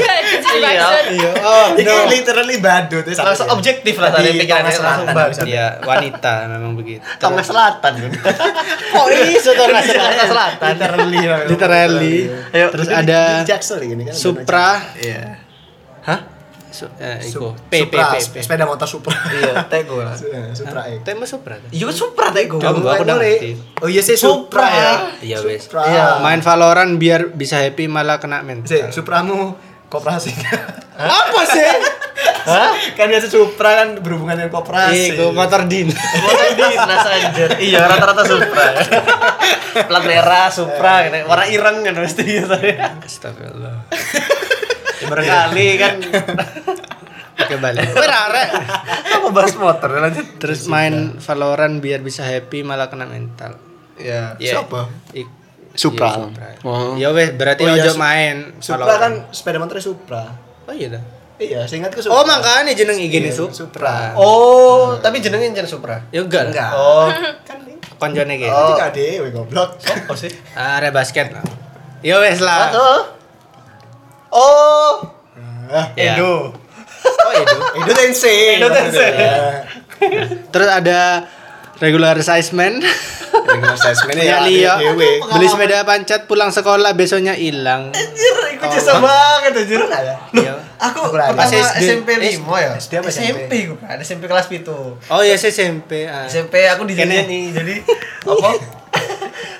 Iya. 1.09 1.31
Oh, 1.41 1.67
Ini 1.73 1.93
literally 2.13 2.61
badut 2.61 3.03
ya. 3.09 3.25
Langsung 3.25 3.49
objektif 3.49 3.97
lah 3.97 4.13
tadi 4.13 4.37
Di 4.37 4.45
pikirannya 4.45 4.69
langsung 4.69 4.85
Selatan, 5.09 5.17
bagus. 5.17 5.37
Iya, 5.49 5.67
wanita 5.81 6.33
memang 6.45 6.73
begitu. 6.77 7.01
Tengah 7.17 7.45
Selatan. 7.45 7.93
Oh, 8.89 9.05
iso 9.09 9.51
Tengah 9.57 9.81
Tengah 9.81 10.27
Selatan. 10.29 10.73
Literally. 10.77 11.25
Literally. 11.49 12.17
Ayo, 12.53 12.67
Terus 12.69 12.87
ada 12.93 13.21
kan. 13.41 14.13
Supra. 14.13 14.93
Iya. 15.01 15.41
Hah? 16.05 16.38
Su 16.69 16.85
eh, 17.01 17.17
iku. 17.25 17.49
Sup- 17.49 17.57
P 17.65 17.89
P 17.89 17.97
Supra, 17.97 18.05
P 18.13 18.17
P. 18.21 18.35
sepeda 18.45 18.63
motor 18.63 18.85
Supra. 18.85 19.11
Iya, 19.11 19.65
Tego 19.65 19.99
lah. 19.99 20.13
Eh, 20.13 20.53
Supra 20.59 20.85
X. 20.85 21.01
Tema 21.01 21.25
Supra? 21.25 21.57
Iya, 21.69 21.89
Supra 21.89 22.29
Tego. 22.29 22.61
Kamu 22.61 22.85
aku 22.85 23.03
udah 23.03 23.17
ngerti. 23.17 23.51
Oh 23.81 23.89
iya 23.89 24.05
sih 24.05 24.13
Supra 24.13 24.65
ya. 24.65 24.91
Iya 25.19 25.37
wes. 25.41 25.65
Iya. 25.65 26.21
Main 26.21 26.39
Valorant 26.39 26.95
biar 26.95 27.33
bisa 27.33 27.57
happy 27.57 27.89
malah 27.89 28.21
kena 28.21 28.45
mental. 28.45 28.69
Sih, 28.69 28.81
Supramu 28.89 29.57
koperasi. 29.89 30.29
Apa 30.93 31.41
sih? 31.49 31.65
Hah? 32.39 32.71
kan 32.93 33.07
biasa 33.07 33.27
Supra 33.27 33.83
kan 33.83 33.89
berhubungan 33.99 34.37
dengan 34.37 34.51
koperasi. 34.51 35.17
Iku 35.17 35.33
motor 35.33 35.65
din. 35.65 35.89
Motor 35.89 36.49
dinas 36.53 37.05
anjir. 37.05 37.49
Iya, 37.57 37.87
rata-rata 37.87 38.23
Supra. 38.23 38.65
Plat 39.89 40.03
merah 40.03 40.47
Supra, 40.49 41.07
gitu. 41.07 41.17
warna 41.25 41.45
ireng 41.47 41.81
kan 41.81 41.95
mesti 41.95 42.21
biasanya. 42.21 42.99
Astagfirullah. 43.01 43.75
Barangkali 45.01 45.67
kan 45.77 45.95
Oke 47.39 47.55
balik. 47.55 47.87
Wih 47.87 48.03
rare. 48.05 48.43
apa 49.09 49.27
bahas 49.31 49.55
motor 49.55 49.89
lanjut. 49.93 50.27
Terus 50.37 50.67
main 50.67 51.15
Valorant 51.17 51.79
biar 51.79 52.03
bisa 52.03 52.21
happy 52.21 52.61
malah 52.61 52.91
kena 52.91 53.07
mental. 53.07 53.55
Iya. 53.95 54.35
Iya. 54.35 54.59
Siapa? 54.59 54.91
Ik- 55.15 55.37
Supra. 55.71 56.11
Supra. 56.11 56.51
Oh. 56.61 56.99
Ya 56.99 57.15
wes 57.15 57.31
berarti 57.31 57.63
Oh, 57.63 57.71
iya, 57.71 57.79
ojo 57.79 57.91
Su- 57.95 58.01
main 58.01 58.35
Supra 58.59 58.99
kan 58.99 59.31
sepeda 59.31 59.55
motor 59.55 59.79
Supra. 59.79 60.27
Oh 60.67 60.75
iya 60.75 60.91
dah. 60.91 61.03
Iya, 61.39 61.63
seingatku 61.63 62.03
Supra. 62.03 62.19
Oh 62.19 62.23
makanya 62.27 62.75
jeneng 62.75 62.99
IG 62.99 63.15
ini 63.15 63.31
Iya, 63.31 63.47
Supra. 63.47 64.11
Oh, 64.13 64.99
tapi 64.99 65.23
jenengnya 65.23 65.55
jeneng 65.55 65.71
Supra. 65.71 66.03
Ya 66.11 66.19
enggak. 66.19 66.51
Enggak. 66.51 66.71
Oh, 66.75 67.07
Kan. 67.47 67.63
Konjone 67.95 68.35
gitu. 68.35 68.47
Oh, 68.47 68.75
itu 68.75 68.79
KD, 68.79 68.97
goblok. 69.29 69.75
apa 69.79 70.13
sih? 70.15 70.31
Are 70.51 70.87
basket 70.89 71.31
lah. 71.31 71.43
Ya 71.99 72.19
wes 72.19 72.39
lah. 72.39 72.71
Oh. 74.29 74.99
Oh, 74.99 74.99
Ah, 75.69 75.93
Ya. 75.93 76.17
Edo. 76.17 76.49
Oh 76.99 77.31
itu. 77.31 77.57
Edo 77.79 77.91
Tensei. 77.93 78.57
Edo 78.57 78.67
Tensei. 78.69 79.11
Ya. 79.13 79.65
Terus 80.49 80.65
ada 80.67 81.29
regular 81.77 82.17
size 82.19 82.51
man. 82.51 82.81
regular 83.29 83.73
assessment 83.73 84.17
Ya 84.17 84.45
ya 84.45 84.45
Lio, 84.45 84.73
dewe. 84.93 85.21
beli 85.25 85.47
sepeda 85.47 85.81
pancat 85.81 86.25
pulang 86.25 86.49
sekolah 86.49 86.93
besoknya 86.93 87.33
hilang. 87.33 87.89
Anjir, 87.89 88.35
iku 88.53 88.65
jasa 88.67 88.97
banget 88.97 89.53
anjir. 89.55 89.81
Iya. 90.33 90.53
aku 90.77 91.09
Aku 91.09 91.33
Pas. 91.33 91.49
SMP 91.77 92.17
5 92.17 92.45
ya. 92.57 92.69
SD 92.75 92.91
apa 92.97 93.09
SMP? 93.09 93.25
SMP 93.25 93.53
ku 93.65 93.75
kan, 93.77 93.97
SMP 93.97 94.25
kelas 94.25 94.45
7. 94.45 94.65
Oh 95.09 95.21
ya 95.21 95.33
saya 95.33 95.49
SMP. 95.51 96.05
ah. 96.05 96.25
SMP 96.25 96.65
aku 96.65 96.85
dijanjeni 96.85 97.53
jadi 97.53 97.75
apa? 98.25 98.49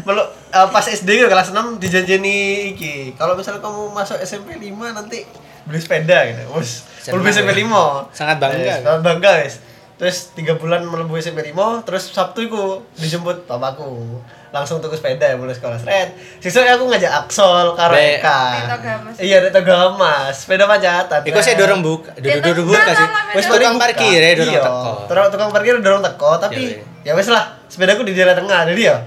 Melu, 0.09 0.25
eh, 0.25 0.67
pas 0.73 0.81
SD 0.81 1.21
ke 1.21 1.29
kelas 1.29 1.53
6 1.53 1.77
dijanjeni 1.77 2.73
iki. 2.73 3.13
Kalau 3.13 3.37
misalnya 3.37 3.61
kamu 3.61 3.93
masuk 3.93 4.17
SMP 4.25 4.57
5 4.57 4.97
nanti 4.97 5.21
beli 5.69 5.77
sepeda 5.77 6.25
gitu. 6.25 6.49
Wes, 6.57 6.81
beli 7.13 7.29
SMP 7.29 7.53
ya. 7.53 7.69
5. 7.69 8.09
Sangat 8.09 8.41
bangga. 8.41 8.57
Yes, 8.57 8.81
sangat 8.81 9.01
bangga, 9.05 9.31
guys. 9.45 9.55
Terus 10.01 10.33
tiga 10.33 10.57
bulan 10.57 10.81
melebu 10.81 11.13
SMP 11.21 11.45
5, 11.53 11.85
terus 11.85 12.09
Sabtu 12.09 12.41
iku 12.41 12.81
dijemput 12.97 13.45
papaku. 13.45 14.17
Langsung 14.49 14.81
tuku 14.81 14.97
sepeda 14.97 15.29
ya 15.29 15.37
mulai 15.37 15.53
sekolah 15.53 15.77
seret. 15.77 16.17
Sisanya 16.41 16.73
aku 16.73 16.89
ngajak 16.89 17.11
Aksol 17.21 17.77
karo 17.77 17.93
Eka. 17.93 18.65
Iya, 19.21 19.45
Reto 19.45 19.61
Gamas. 19.61 20.41
Sepeda 20.41 20.65
pancatan. 20.65 21.21
Iku 21.21 21.37
saya 21.37 21.53
dorong 21.53 21.85
buka, 21.85 22.17
dorong 22.17 22.65
buka 22.65 22.91
sih. 22.97 23.07
Wes 23.37 23.45
tukang 23.45 23.77
parkir 23.77 24.17
ya 24.17 24.33
dorong 24.33 24.55
Iya, 24.57 24.61
teko. 24.65 24.93
Terus 25.05 25.25
tukang 25.29 25.49
parkir 25.53 25.77
dorong 25.85 26.01
teko, 26.01 26.31
tapi 26.41 26.81
ya 27.05 27.13
wes 27.13 27.29
lah, 27.29 27.61
sepedaku 27.69 28.01
di 28.01 28.17
jalan 28.17 28.33
tengah. 28.33 28.65
Jadi 28.73 28.81
ya 28.89 28.97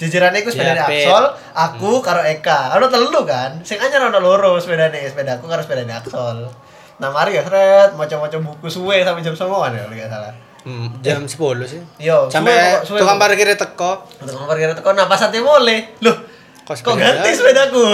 jajarannya 0.00 0.40
iku 0.40 0.48
sepeda 0.48 0.72
Ya. 0.72 0.82
Aksol, 0.82 1.24
aku 1.52 1.90
karo 2.00 2.22
Eka. 2.22 2.72
Ono 2.74 2.88
telu 2.88 3.20
kan. 3.22 3.60
Sing 3.60 3.76
anyar 3.76 4.00
ono 4.04 4.18
loro 4.18 4.56
sepedane, 4.56 5.04
sepedaku 5.04 5.44
karo 5.44 5.60
sepedane 5.60 5.92
Aksol. 5.92 6.48
Nah, 6.96 7.08
mari 7.08 7.32
ya 7.32 7.40
seret, 7.40 7.92
macam-macam 7.92 8.40
buku 8.42 8.66
suwe 8.66 9.00
sampai 9.00 9.20
jam 9.20 9.32
9 9.32 9.44
ya 9.70 9.80
kalau 9.80 9.94
nggak 9.94 10.08
salah. 10.08 10.32
Hmm, 10.60 10.92
jam 11.00 11.24
10 11.24 11.36
sih. 11.64 11.80
Iya, 11.98 12.28
Sampai 12.28 12.52
suwe 12.82 12.98
tukang 12.98 13.16
kok. 13.16 13.22
parkirnya 13.22 13.56
teko. 13.56 13.92
Tukang 14.18 14.44
parkir 14.46 14.68
teko 14.70 14.90
nah 14.92 15.04
pas 15.04 15.16
ate 15.18 15.40
boleh. 15.40 15.96
Loh, 16.00 16.16
Kok 16.62 16.76
kok 16.76 16.92
sepeda? 16.92 17.00
ganti 17.18 17.30
sepedaku? 17.32 17.84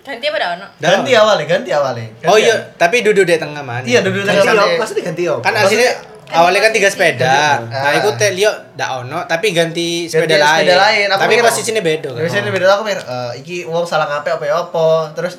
Ganti 0.00 0.24
apa 0.26 0.36
dah 0.38 0.48
ono? 0.54 0.66
ganti 0.76 1.10
awalnya, 1.12 1.44
ganti 1.46 1.70
awalnya. 1.70 2.04
Ganti 2.14 2.28
Oh 2.28 2.36
iya, 2.36 2.56
tapi 2.74 3.00
duduk 3.00 3.24
di 3.24 3.34
tengah 3.34 3.60
mana? 3.60 3.80
Iya, 3.82 4.00
duduk 4.00 4.22
di 4.22 4.28
Ganti 4.28 4.44
tengah. 4.44 4.64
yo, 4.66 4.76
maksudnya 4.76 5.02
ganti 5.02 5.22
yo. 5.24 5.34
Kan 5.40 5.52
aslinya 5.56 5.90
awalnya 6.32 6.60
kan 6.60 6.70
tiga 6.70 6.86
sepeda. 6.86 7.60
Nah, 7.62 7.82
Ah. 7.82 7.92
iku 7.92 8.14
teh 8.14 8.30
liyo 8.30 8.48
ndak 8.72 8.90
ono, 9.00 9.24
tapi 9.24 9.50
ganti 9.50 10.04
sepeda 10.04 10.34
Ganti 10.34 10.40
lain. 10.40 10.62
sepeda 10.62 10.76
lain. 10.78 11.06
Aku 11.08 11.20
Tapi 11.20 11.32
mikir, 11.32 11.44
posisinya 11.44 11.82
beda 11.82 12.08
kan. 12.08 12.20
Biasanya 12.20 12.50
beda 12.50 12.66
aku 12.70 12.82
mikir, 12.82 13.00
eh, 13.00 13.30
iki 13.36 13.56
uang 13.64 13.82
salah 13.82 14.06
ngape 14.08 14.30
apa 14.30 14.44
ya 14.44 14.54
apa. 14.60 14.88
Terus 15.12 15.34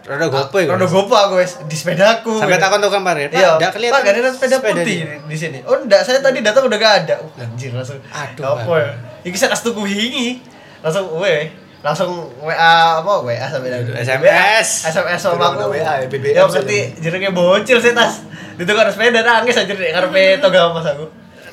Rada 0.00 0.26
gopo 0.26 0.56
iku. 0.56 0.72
Rodo 0.72 0.88
gopo 0.88 1.12
aku 1.12 1.34
wes 1.36 1.60
di 1.62 1.76
sepedaku. 1.76 2.32
Sampai 2.34 2.56
takon 2.56 2.80
tukang 2.80 3.04
parkir, 3.04 3.28
Iya, 3.28 3.60
ndak 3.60 3.68
kelihatan. 3.70 3.94
Pak, 3.94 4.00
gak 4.02 4.14
ada 4.16 4.30
sepeda, 4.32 4.56
putih 4.58 4.96
di- 5.28 5.36
sini. 5.36 5.60
Oh, 5.62 5.76
enggak, 5.76 6.00
saya 6.00 6.18
tadi 6.18 6.40
datang 6.40 6.64
udah 6.64 6.78
gak 6.80 6.94
ada. 7.04 7.20
Uh, 7.20 7.36
anjir 7.38 7.68
langsung. 7.70 8.00
Aduh, 8.08 8.42
Apa 8.42 8.64
Bang. 8.64 8.80
ya? 8.80 8.90
Iki 9.22 9.36
saya 9.36 9.52
tas 9.52 9.60
tuku 9.60 9.84
hingi. 9.84 10.40
Langsung 10.80 11.04
we 11.14 11.52
langsung 11.80 12.12
WA 12.38 12.56
apa 12.96 13.12
WA 13.20 13.40
sampai 13.42 13.72
SMS. 13.94 14.88
SMS 14.88 15.16
sama 15.18 15.52
aku 15.52 15.68
WA 15.70 15.80
ya, 15.80 16.04
BBM 16.06 16.32
ya 16.34 16.44
berarti 16.44 16.78
jenenge 16.96 17.30
bocil 17.30 17.76
sih 17.76 17.92
tas 17.92 18.24
itu 18.60 18.68
kan 18.70 18.86
sepeda 18.86 19.20
nangis 19.20 19.56
aja 19.56 19.72
deh 19.72 19.90
ngarepe 19.90 20.38
toga 20.38 20.70
mas 20.70 20.84
aku 20.86 21.08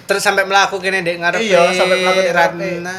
Terus 0.07 0.23
sampai 0.23 0.43
melakukan 0.43 1.03
dek 1.03 1.17
ngarepe 1.19 1.43
Iya, 1.43 1.67
sampai 1.69 1.99
melakukan 1.99 2.31
di. 2.31 2.31
Ratna. 2.31 2.97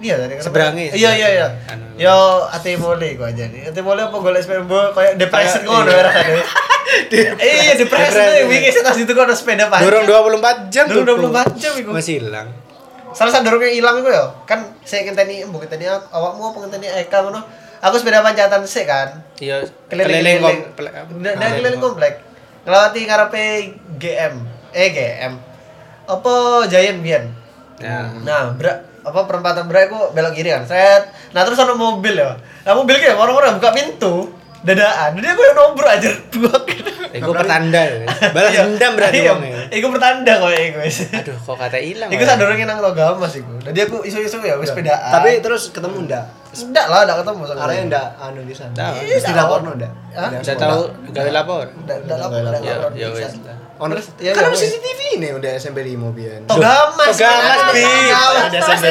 Iya 0.00 0.14
dari 0.18 0.36
Seberangi, 0.36 0.84
Iya 0.92 1.10
iya 1.14 1.28
iya. 1.30 1.46
Anu. 1.68 1.84
Yo 1.96 2.16
ate 2.48 2.76
mole 2.76 3.12
gua 3.14 3.28
aja 3.28 3.44
nih. 3.44 3.68
Ate 3.68 3.80
mole 3.80 4.00
apa 4.02 4.16
golek 4.16 4.40
sepeda 4.40 4.64
bo 4.64 4.88
kayak 4.92 5.16
depresi 5.16 5.60
Kayak- 5.60 5.68
ngono 5.68 5.88
iya. 5.88 5.96
ya 5.96 6.02
rasane. 6.02 6.32
Iya 7.38 7.72
tuh 7.76 7.86
wingi 8.48 8.70
tas 8.72 8.96
itu 8.96 9.12
ada 9.12 9.32
sepeda 9.32 9.68
panjang. 9.68 9.84
Dorong 9.84 10.04
24 10.04 10.72
jam 10.72 10.84
tuh, 10.88 11.04
24 11.04 11.60
jam 11.60 11.72
iku. 11.76 11.90
Masih 11.92 12.14
hilang. 12.20 12.48
Salah 13.12 13.30
satu 13.30 13.44
dorong 13.46 13.62
yang 13.62 13.76
hilang 13.78 13.94
iku 14.00 14.08
ya. 14.08 14.24
Kan 14.44 14.64
saya 14.82 15.04
ngenteni 15.04 15.44
mbok 15.44 15.64
ngenteni 15.64 15.86
awakmu 15.88 16.52
apa 16.52 16.58
ngenteni 16.64 16.88
Eka 17.00 17.20
ngono. 17.20 17.40
Aku 17.80 18.00
sepeda 18.00 18.24
pancatan 18.24 18.64
sik 18.64 18.88
kan. 18.88 19.12
Iya, 19.36 19.60
Keliling-keliling 19.92 20.40
komplek. 20.72 20.92
Keliling 21.20 21.76
komplek. 21.76 22.12
Ngelewati 22.64 23.00
ngarepe 23.04 23.44
GM. 23.94 24.34
Eh 24.70 24.88
GM. 24.90 25.32
Apa 26.04 26.34
Giant 26.66 27.00
Bian? 27.00 27.24
Ya. 27.76 28.08
Nah, 28.20 28.52
bra, 28.52 28.72
apa 29.00 29.20
perempatan 29.24 29.66
bra 29.66 29.84
itu 29.84 29.96
belok 30.12 30.32
kiri 30.32 30.48
kan. 30.48 30.64
Set. 30.64 31.08
Nah, 31.30 31.42
terus 31.42 31.56
ada 31.56 31.72
mobil 31.72 32.14
ya. 32.14 32.36
Nah, 32.62 32.72
mobil 32.72 32.96
kayak 32.96 33.14
orang-orang 33.14 33.56
buka 33.56 33.70
pintu. 33.70 34.32
Dadaan. 34.64 35.12
Jadi 35.12 35.28
aku 35.28 35.42
yang 35.44 35.56
nombor 35.58 35.84
aja 35.84 36.08
buak. 36.32 36.64
Iku 37.12 37.30
pertanda. 37.30 37.84
ya. 37.84 38.08
Balas 38.32 38.52
dendam 38.54 38.96
berarti 38.96 39.18
Iya. 39.20 39.30
wong 39.30 39.42
ya. 39.44 39.60
Iku 39.70 39.86
pertanda 39.88 40.32
kok 40.34 40.50
iku 40.50 40.78
wis. 40.80 40.98
Aduh, 41.12 41.36
kok 41.36 41.56
kata 41.60 41.76
hilang. 41.76 42.08
Iku 42.08 42.24
sak 42.24 42.40
dorongin 42.40 42.64
nang 42.64 42.80
Togamas 42.80 43.36
iku. 43.36 43.60
Jadi 43.60 43.78
aku 43.82 44.00
isu-isu 44.02 44.40
ya 44.40 44.56
wis 44.56 44.72
sepedaan. 44.72 45.12
Tapi 45.12 45.44
terus 45.44 45.68
ketemu 45.68 46.08
ndak? 46.08 46.24
Enggak 46.56 46.86
lah, 46.86 47.00
enggak 47.02 47.16
ketemu 47.20 47.42
sama 47.44 47.66
dia. 47.66 47.82
ndak 47.84 48.06
anu 48.16 48.40
di 48.42 48.54
sana. 48.54 48.86
Mesti 48.94 49.30
ndak? 49.30 49.46
Hah? 50.10 50.28
Ndak 50.28 50.40
Udah 50.40 50.42
sekolah. 50.44 50.70
tahu 50.70 50.82
gawe 51.10 51.30
lapor. 51.32 51.66
Enggak 51.74 51.96
enggak 52.00 52.18
lapor, 52.18 52.38
enggak 52.38 52.62
Ya, 52.62 52.74
lapor. 52.76 52.90
ya. 52.94 53.54
Ono 53.74 53.90
ya, 54.16 54.30
kan 54.30 54.42
ya, 54.44 54.48
wes. 54.48 54.60
CCTV 54.60 55.00
nih 55.18 55.30
udah 55.34 55.50
SMP 55.56 55.82
5 55.82 56.14
biyen. 56.14 56.40
Togamas. 56.46 57.10
Togamas, 57.10 57.58
Bi. 57.68 57.82
Ada 57.82 58.58
SMP. 58.62 58.86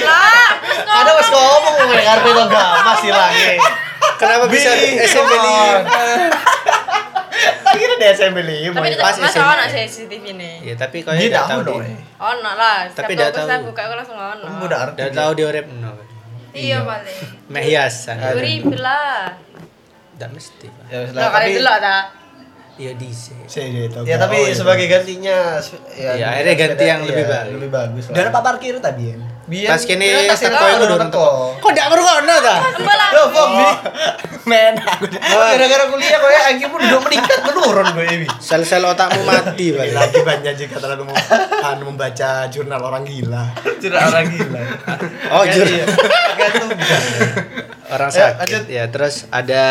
Lah, 0.00 0.50
Ada 0.94 1.10
wes 1.12 1.28
ngomong 1.28 1.74
ngomong 1.76 1.98
ngarepe 1.98 2.30
Togamas 2.30 2.98
hilangnya. 3.02 3.54
Kenapa 4.20 4.46
bisa 4.46 4.70
Bi, 4.72 4.94
SMP 5.00 5.32
lima? 5.32 5.58
on. 5.74 5.82
Akhirnya 7.66 7.96
di 7.98 8.06
SMP 8.14 8.38
5. 8.40 8.70
Tapi 8.70 8.94
Pas 8.94 9.10
tetap 9.10 9.18
mas 9.18 9.32
SMP. 9.32 9.42
ono 9.44 9.64
CCTV 9.66 10.24
nih. 10.32 10.54
Ya, 10.62 10.74
tapi 10.76 10.96
kau 11.02 11.10
Dia 11.12 11.26
enggak 11.26 11.44
tahu 11.44 11.60
dong. 11.66 11.80
di. 11.82 11.94
Ono 12.16 12.50
lah. 12.54 12.78
Tapi 12.88 13.12
kampus 13.12 13.42
tahu. 13.42 13.62
buka 13.66 13.80
aku 13.82 13.94
langsung 13.96 14.14
ono. 14.14 14.46
Udah. 14.62 14.80
Udah 14.88 15.08
tahu 15.10 15.30
di 15.34 15.42
urip 15.42 15.66
no. 15.68 15.90
Iya 16.54 16.78
paling. 16.80 17.18
Meh 17.50 17.62
hiasan. 17.62 18.16
Uripi 18.32 18.76
lah. 18.76 19.34
Enggak 20.14 20.30
mesti. 20.30 20.66
Pak. 20.70 20.84
Ya 20.88 20.98
wes 21.02 21.10
Lo 21.10 21.18
lah. 21.18 21.30
kali 21.30 21.44
tapi- 21.44 21.56
dulu 21.58 21.72
ta. 21.76 21.98
Iya 22.74 22.90
DC. 22.98 23.46
Saya 23.46 23.70
dia 23.70 23.86
tahu. 23.86 24.02
Ya 24.02 24.18
tapi 24.18 24.34
Oh, 24.34 24.44
iya. 24.44 24.54
sebagai 24.54 24.90
gantinya 24.90 25.62
Iya, 25.94 26.26
akhirnya 26.26 26.54
ganti 26.58 26.84
yang 26.84 27.00
lebih 27.02 27.24
bagus. 27.24 27.52
Lebih 27.54 27.70
bagus. 27.70 28.04
Dan 28.10 28.34
apa 28.34 28.40
parkir 28.42 28.74
tadi 28.78 29.14
ya? 29.14 29.16
Biar 29.44 29.68
Pas 29.70 29.82
kini 29.84 30.08
teko 30.26 30.34
teko 30.34 30.64
iku 30.66 30.84
udah 30.88 30.98
teko. 31.04 31.28
Kok 31.60 31.70
enggak 31.70 31.86
ngrungokno 31.86 32.34
ta? 32.40 32.56
Loh, 33.12 33.26
Fok, 33.30 33.48
Bi. 33.52 33.66
Men. 34.50 34.74
Gara-gara 35.22 35.84
kuliah 35.86 36.18
kok 36.18 36.30
ya 36.30 36.40
IQ 36.50 36.62
pun 36.66 36.78
duduk 36.80 37.00
meningkat 37.04 37.38
menurun 37.44 37.86
gue 37.92 38.06
ini. 38.10 38.26
Sel-sel 38.38 38.82
otakmu 38.82 39.22
mati, 39.22 39.66
Pak. 39.70 39.84
Lagi 39.94 40.20
banyak 40.20 40.52
jika 40.58 40.76
terlalu 40.76 41.14
anu 41.62 41.82
membaca 41.88 42.30
jurnal 42.48 42.80
orang 42.82 43.04
gila. 43.04 43.54
Cerita 43.78 44.02
orang 44.02 44.26
gila. 44.28 44.60
Oh. 45.30 45.42
Iya. 45.46 45.84
Bisa. 46.74 46.96
Orang 47.86 48.08
Ya, 48.10 48.26
sakit. 48.34 48.62
Ya, 48.66 48.84
terus 48.88 49.28
ada 49.30 49.62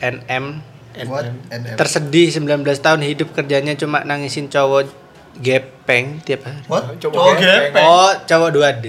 NM? 0.00 0.77
NM. 1.00 1.76
tersedih 1.76 2.26
19 2.30 2.46
tahun 2.78 3.00
hidup 3.04 3.28
kerjanya 3.30 3.74
cuma 3.74 4.02
nangisin 4.02 4.46
cowok 4.46 4.90
gepeng 5.36 6.18
tiap 6.22 6.44
hari. 6.44 6.60
What? 6.66 6.98
Coba 6.98 7.14
Oh, 7.16 7.32
gepeng. 7.34 7.84
Oh, 7.84 8.10
cowok 8.24 8.48
2D. 8.50 8.86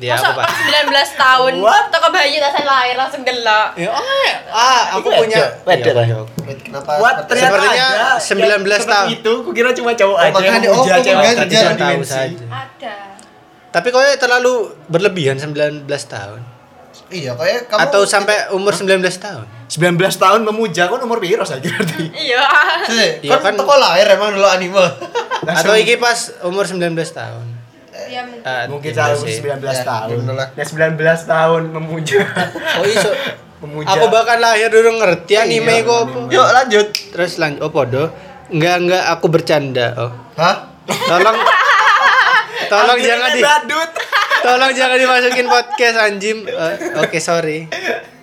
Dia 0.00 0.16
Masa 0.16 0.32
aku, 0.32 0.40
pas 0.40 0.48
19 0.48 0.96
tahun, 1.12 1.52
toko 1.92 2.08
bayi 2.08 2.40
tasan 2.40 2.64
lahir 2.64 2.96
langsung 2.96 3.20
delok. 3.20 3.76
Ya, 3.76 3.92
oh, 3.92 4.00
ya. 4.00 4.32
ah, 4.48 4.96
aku 4.96 5.12
punya 5.12 5.60
Wedok, 5.60 5.84
Iya, 5.84 5.92
lah. 5.92 6.06
Wait, 6.40 6.58
kenapa? 6.64 6.90
What? 6.96 7.14
seperti- 7.20 7.28
Ternyata 7.36 7.52
Sepertinya 7.52 7.84
ada 7.84 8.08
19 8.16 8.64
yang 8.72 8.88
tahun. 8.88 9.08
Itu 9.12 9.32
kukira 9.44 9.70
cuma 9.76 9.92
cowok 9.92 10.16
Oh, 10.16 10.24
aja 10.24 10.32
yang 10.32 10.56
makanya, 10.56 10.68
oh, 10.72 10.84
dia 11.44 11.60
dalam 11.60 11.76
tahu 11.76 12.00
saja. 12.00 12.44
Ada. 12.48 12.94
Tapi 13.70 13.86
kok 13.92 14.02
terlalu 14.16 14.54
berlebihan 14.88 15.36
19 15.36 15.84
tahun. 15.84 16.40
Iya, 17.10 17.34
kayak 17.34 17.66
kamu 17.66 17.80
Atau 17.82 18.02
sampai 18.02 18.50
umur 18.50 18.70
19 18.70 19.02
tahun. 19.18 19.44
19 19.66 19.98
tahun 20.16 20.40
memuja 20.42 20.86
kan 20.86 20.98
umur 20.98 21.18
piro 21.18 21.42
saja 21.42 21.66
berarti. 21.66 22.06
Iya. 22.10 22.42
Sih, 22.86 23.10
Iya, 23.22 23.34
kan 23.36 23.50
kan- 23.50 23.58
toko 23.58 23.74
lahir 23.74 24.06
emang 24.08 24.30
dulu 24.32 24.46
anime. 24.46 24.78
Atau 25.42 25.74
iki 25.74 25.94
pas 25.96 26.16
umur 26.42 26.62
19 26.64 26.86
tahun. 27.10 27.44
Iya. 28.00 28.22
Ah, 28.42 28.64
Mungkin 28.66 28.90
tidak 28.90 29.04
saya 29.04 29.14
umur 29.16 29.26
sih. 29.26 29.38
19 29.38 29.62
Ya, 29.68 29.82
tahun. 29.84 30.18
Ya 30.54 30.64
19 30.64 30.98
tahun 31.24 31.62
memuja. 31.68 32.18
Oh 32.78 32.84
iso. 32.84 33.10
memuja. 33.60 33.92
Aku 33.92 34.08
bahkan 34.08 34.40
lahir 34.40 34.66
dulu 34.66 34.96
ngerti 34.96 35.36
anime 35.36 35.68
Iya, 35.70 35.84
kok 35.84 35.98
apa. 36.00 36.18
Yuk, 36.30 36.48
lanjut. 36.48 36.86
Terus 37.12 37.32
lanjut 37.36 37.60
oh 37.60 37.68
podo. 37.68 38.04
Enggak 38.48 38.76
enggak 38.80 39.04
aku 39.10 39.26
bercanda. 39.28 39.86
Oh. 39.96 40.10
Hah? 40.34 40.56
Tolong 40.86 41.36
Tolong 42.72 42.98
jangan 42.98 43.30
di 43.30 43.40
badut. 43.40 43.90
Tolong 44.40 44.72
jangan 44.72 44.96
dimasukin 44.96 45.46
podcast 45.46 45.96
anjim. 45.98 46.44
Eh, 46.44 46.74
Oke, 46.98 47.18
sorry. 47.18 47.68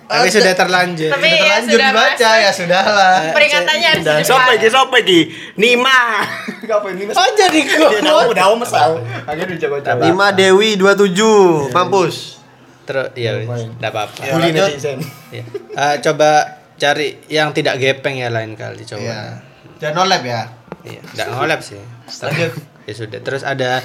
Tapi 0.08 0.28
sudah 0.28 0.56
terlanjur. 0.56 1.12
Tapi 1.12 1.20
Sudah 1.22 1.36
ya 1.36 1.44
terlanjur 1.44 1.68
sudah 1.70 1.88
dibaca 1.90 2.08
masuk. 2.24 2.40
ya 2.40 2.50
sudahlah. 2.50 3.16
Peringatannya 3.30 3.86
harus 3.86 4.00
di 4.00 4.08
depan. 4.08 4.24
Sopo 4.24 4.50
iki 4.50 4.68
sopo 4.68 4.96
iki? 4.96 5.20
Nima. 5.54 6.00
Apa 6.70 6.88
ini 6.90 7.02
Mas? 7.04 7.14
Oh 7.14 7.28
jadi 7.30 7.60
Dia 7.60 8.00
tahu 8.02 8.18
kok. 8.18 8.32
udah 8.32 8.44
mes 8.56 8.70
tahu. 8.70 8.94
Akhirnya 9.24 9.46
dicoba-coba. 9.50 10.00
Lima 10.02 10.26
Dewi 10.32 10.70
27, 10.76 11.68
mampus. 11.70 12.16
Terus 12.84 13.06
ya 13.14 13.36
enggak 13.36 13.84
apa-apa. 13.86 14.20
Ya, 14.22 14.32
Bully 14.32 14.48
lanjut. 14.48 14.68
netizen. 14.72 14.98
Ya. 15.28 15.44
Eh, 15.76 15.94
coba 16.00 16.30
cari 16.74 17.08
yang 17.28 17.52
tidak 17.52 17.76
gepeng 17.76 18.16
ya 18.16 18.28
lain 18.28 18.56
kali 18.56 18.84
coba. 18.84 19.00
Iya. 19.00 19.20
Jangan 19.78 20.08
nolep 20.08 20.22
ya. 20.24 20.40
Iya, 20.88 21.00
enggak 21.06 21.28
ngolap 21.30 21.60
sih. 21.60 21.80
Lanjut. 22.24 22.52
Ya 22.84 22.92
sudah. 22.94 23.20
Terus 23.20 23.44
ada 23.44 23.84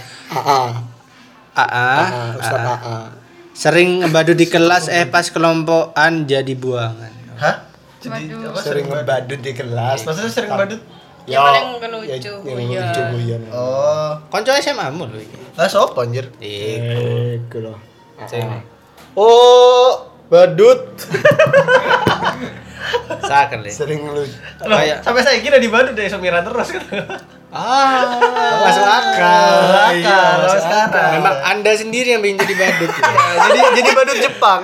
AA, 1.54 1.90
Ustaz 2.38 2.62
AA. 2.62 2.74
AA. 2.74 2.98
Sering 3.54 4.02
ngebadut 4.02 4.34
di 4.34 4.50
kelas 4.50 4.90
eh 4.90 5.06
pas 5.06 5.30
kelompokan 5.30 6.26
jadi 6.26 6.54
buangan. 6.58 7.14
Hah? 7.38 7.56
Jadi 8.02 8.34
apa 8.34 8.60
Sering 8.60 8.86
ngebadut 8.90 9.40
di 9.40 9.52
kelas. 9.54 10.04
Maksudnya 10.04 10.32
sering 10.34 10.52
badut? 10.52 10.82
Ya, 11.24 11.40
paling 11.40 11.80
lucu, 11.88 12.32
ya, 12.44 13.08
guyon. 13.16 13.48
Oh. 13.48 14.20
Konco 14.28 14.52
SMA 14.60 14.92
mu 14.92 15.08
lho 15.08 15.24
iki. 15.24 15.38
Lah 15.56 15.72
sopo 15.72 16.04
anjir? 16.04 16.28
Iku. 16.44 17.00
Iku. 17.40 17.72
Oh, 19.16 20.12
badut. 20.28 20.84
Saken 23.22 23.60
le. 23.60 23.70
Sering 23.70 24.04
lucu. 24.06 24.36
Loh, 24.62 24.76
Kayak- 24.76 25.00
sampai 25.02 25.22
saya 25.22 25.38
kira 25.40 25.58
di 25.58 25.68
badut 25.68 25.92
deh 25.92 26.06
Sumira 26.06 26.40
terus 26.40 26.70
kan. 26.70 26.84
Ah, 27.50 28.18
Masuk 28.62 28.82
akal. 28.82 29.54
Akal, 29.62 29.94
Iya, 29.96 30.20
masuk 30.40 30.60
sekarang. 30.60 30.90
akal. 30.90 31.10
Memang 31.14 31.36
Anda 31.46 31.72
sendiri 31.74 32.10
yang 32.10 32.22
ingin 32.22 32.38
jadi 32.40 32.56
badut. 32.56 32.92
Ya, 32.92 33.10
jadi 33.46 33.60
jadi 33.76 33.90
badut 33.94 34.18
Jepang. 34.20 34.62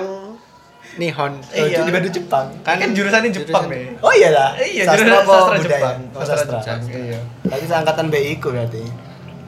Nihon. 0.92 1.32
Oh, 1.38 1.54
Iya. 1.56 1.76
Jadi 1.78 1.90
badut 1.90 2.12
Jepang. 2.12 2.46
Kan, 2.60 2.90
jurusannya 2.90 3.30
Jepang 3.30 3.64
jurusan- 3.64 3.70
nih. 3.70 4.02
Oh 4.02 4.10
iya 4.10 4.28
lah. 4.30 4.48
Iya, 4.54 4.82
sastra 4.84 5.22
sastra 5.22 5.56
budaya? 5.56 5.64
Jepang. 5.64 5.96
Oh, 6.10 6.20
Sastra 6.20 6.36
sastra. 6.36 6.58
Jepang. 6.76 6.80
Iya. 6.90 7.18
Tapi 7.46 7.64
seangkatan 7.64 8.06
BI 8.08 8.32
ku 8.36 8.48
berarti. 8.50 8.82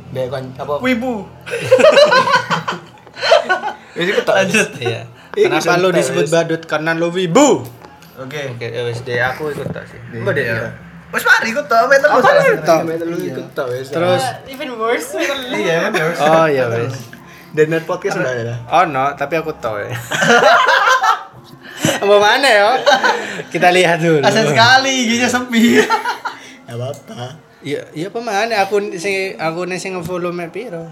BI 0.09 0.27
kon 0.29 0.45
apa? 0.55 0.75
Wibu. 0.79 1.15
Ini 3.93 4.11
ku 4.13 4.21
tak. 4.23 4.35
Lanjut. 4.39 4.69
Iya. 4.79 5.01
Kenapa 5.33 5.75
lo 5.77 5.89
disebut 5.91 6.27
badut? 6.29 6.63
Karena 6.63 6.93
lo 6.93 7.11
wibu. 7.11 7.65
Oke. 8.23 8.43
Oke, 8.55 8.67
ya 8.71 8.83
wes 8.87 9.01
deh 9.03 9.19
aku 9.19 9.51
ikut 9.51 9.69
tak 9.71 9.85
sih. 9.87 9.99
Mbak 10.15 10.33
deh. 10.35 10.45
Iya. 10.47 10.71
Wes 11.13 11.23
mari 11.29 11.49
ikut 11.53 11.67
tau, 11.69 11.85
meter 11.91 12.09
Apa 12.09 12.21
salah. 12.25 12.43
nih? 12.43 12.57
Tak 12.65 12.81
lu 13.05 13.17
ikut 13.21 13.47
tak 13.53 13.67
wes. 13.69 13.87
Terus 13.93 14.23
Even 14.49 14.71
worse. 14.79 15.13
Iya, 15.53 15.91
bener. 15.91 16.15
Oh 16.17 16.47
iya 16.49 16.65
wes. 16.71 16.95
dan 17.57 17.67
net 17.69 17.85
podcast 17.85 18.17
udah 18.17 18.33
ada. 18.33 18.57
Oh 18.73 18.85
no, 18.89 19.13
tapi 19.13 19.37
aku 19.37 19.53
tahu 19.61 19.77
ya. 19.77 19.93
Mau 22.09 22.19
mana 22.19 22.49
ya? 22.49 22.69
Kita 23.53 23.69
lihat 23.69 24.01
dulu. 24.01 24.25
Aset 24.25 24.49
sekali, 24.49 25.07
giginya 25.07 25.29
sepi. 25.29 25.79
Enggak 26.67 26.77
apa-apa. 26.79 27.37
Iya, 27.63 27.87
iya 27.95 28.09
pemane 28.11 28.59
akun 28.59 28.91
sing 28.99 29.39
akun 29.39 29.71
sing 29.79 29.95
nge-follow 29.95 30.35
me 30.35 30.51
piro? 30.51 30.83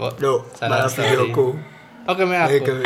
Bo, 0.00 0.08
Loh, 0.16 0.48
salah 0.56 0.86
malah 0.86 0.88
videoku. 0.88 1.60
Oke, 2.10 2.22
me 2.24 2.36
aku. 2.36 2.82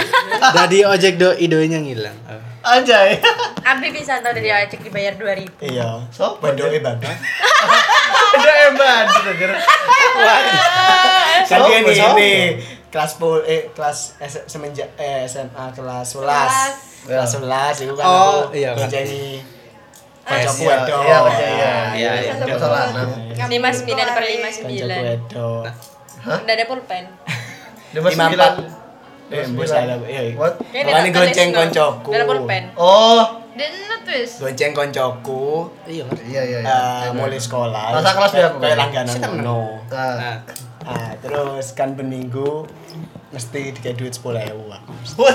Jadi 0.52 0.78
ojek 0.84 1.16
do 1.16 1.32
idonya 1.34 1.80
ngilang. 1.80 2.16
Oh. 2.26 2.40
Anjay. 2.66 3.16
Abi 3.62 3.88
bisa 3.90 4.20
tahu 4.20 4.32
dari 4.32 4.48
ajak 4.48 4.80
dibayar 4.80 5.16
2000. 5.16 5.64
Iya. 5.64 6.04
Sopo, 6.08 6.44
Bandoke 6.44 6.78
banget. 6.78 7.16
Udah 8.34 8.54
hebat, 8.62 9.04
anjir. 9.06 9.50
Kan 11.44 11.60
dia 11.62 11.78
Sopo, 11.78 11.88
nih 11.88 11.94
sopo? 11.94 12.12
ini 12.14 12.32
kelas 12.88 13.12
pul 13.16 13.40
eh 13.42 13.68
kelas 13.70 13.98
S- 14.18 14.44
semenjak 14.46 14.92
eh 14.96 15.24
SMA 15.24 15.64
kelas 15.72 16.06
11. 16.14 17.04
Kelas 17.04 17.30
11 17.36 17.84
itu 17.84 17.92
kan 17.94 18.04
Oh, 18.04 18.48
aku 18.48 18.56
iya, 18.56 18.70
ngonjeni 18.72 19.44
Iya, 20.24 20.40
kancaku 20.40 20.62
iya, 20.62 20.76
iya, 20.80 21.18
iya, 21.28 21.50
iya. 21.52 21.72
Iya, 21.92 22.12
iya. 22.16 22.56
Nah. 22.56 23.52
59 23.60 23.84
per 24.08 24.24
Kancaku 24.24 24.72
59. 24.72 25.04
wedok. 25.04 25.64
Udah 26.24 26.54
ada 26.54 26.64
pulpen. 26.64 27.04
Lima 27.92 28.08
Lima 28.08 28.10
sembilan. 28.10 28.52
Eh, 29.26 29.44
bos 29.50 29.70
ada. 29.70 29.94
Iya. 30.00 30.34
What? 30.34 30.60
Kayaknya 30.64 30.90
Makanya 30.90 31.04
dia 31.04 31.16
gonceng 31.16 31.48
no. 31.48 31.56
koncoku. 31.58 32.08
Udah 32.08 32.18
ada 32.18 32.26
pulpen. 32.26 32.64
Oh. 32.74 33.22
Dan 33.54 33.70
tulis. 34.04 34.30
Gonceng 34.36 34.72
koncoku 34.72 35.46
Iya, 35.84 36.04
Iya, 36.22 36.42
iya, 36.44 36.58
iya. 36.60 36.76
eh, 37.02 37.10
mulai 37.10 37.38
sekolah. 37.38 37.94
Masa 37.94 38.10
kelas 38.12 38.32
dia 38.32 38.46
aku, 38.46 38.58
kayak 38.58 38.70
kan? 38.70 38.82
langganan 38.84 39.16
ngono. 39.32 39.60
Nah. 39.86 40.14
Nah, 40.14 40.36
Ah, 40.84 41.16
terus 41.16 41.72
kan 41.72 41.96
per 41.96 42.04
minggu 42.04 42.68
mesti 43.32 43.72
dikasih 43.72 43.96
duit 43.96 44.12
sepuluh 44.12 44.36
ewu 44.36 44.68
What 45.16 45.32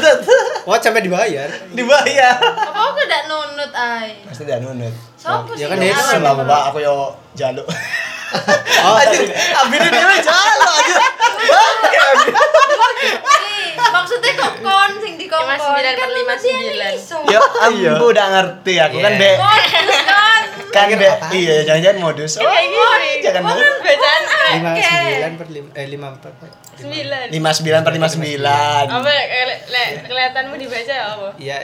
what 0.63 0.80
sampai 0.80 1.02
dibayar? 1.02 1.50
dibayar. 1.74 2.38
Apa 2.38 2.70
aku 2.86 3.02
udah 3.02 3.22
nunut 3.26 3.72
ay? 3.74 4.13
pasti 4.22 4.46
tidak 4.46 4.62
nunut 4.62 4.94
Sopo 5.18 5.58
Ya 5.58 5.66
sih? 5.66 5.68
kan 5.68 5.82
dia 5.82 5.90
Sama 5.92 6.22
yang 6.22 6.38
bapak 6.38 6.62
aku 6.70 6.78
yo 6.80 6.96
jaluk 7.34 7.66
Oh, 8.80 8.96
Anjir, 8.96 9.28
abis 9.28 9.78
ini 9.78 9.89
dia 9.92 10.18
jalan 10.22 10.60
aja. 10.62 10.96
Ih, 13.00 13.68
Maksudnya 13.76 14.32
kok 14.36 14.54
kon 14.60 14.92
sing 15.00 15.13
kan 15.20 16.10
nanti 16.26 16.50
ada 16.50 16.60
sembilan. 16.60 16.92
iso. 16.94 17.18
ya 17.26 17.39
aku 17.39 18.06
udah 18.08 18.26
ngerti 18.30 18.74
aku 18.78 18.98
kan 18.98 19.12
Iya. 19.12 19.20
be 19.20 19.32
Kon 19.36 19.62
terus 19.65 20.02
kon. 20.04 20.42
kan 20.70 20.88
be 20.92 21.08
iya 21.34 21.56
jangan-jangan 21.63 21.98
modus 22.00 22.32
oh 22.36 22.46
gini. 22.46 23.22
jangan 23.22 23.44
modus 23.46 23.74
bacaan 23.80 24.22
lima 24.52 24.70
akeh. 24.72 24.84
sembilan 24.84 25.32
per 25.36 25.48
lima 25.50 25.70
eh 25.74 25.88
lima 25.88 26.08
empat 26.12 26.34
Pak. 26.36 26.50
Sembilan. 26.76 27.26
lima 27.30 27.50
sembilan 27.52 27.82
per 27.82 27.94
lima 27.94 28.08
sembilan 28.08 28.84
Apa 28.89 29.10
le- 29.10 29.62
le- 29.68 29.92
kelihatanmu 30.04 30.54
dibaca 30.56 30.96
apa? 31.10 31.28
Iya, 31.38 31.58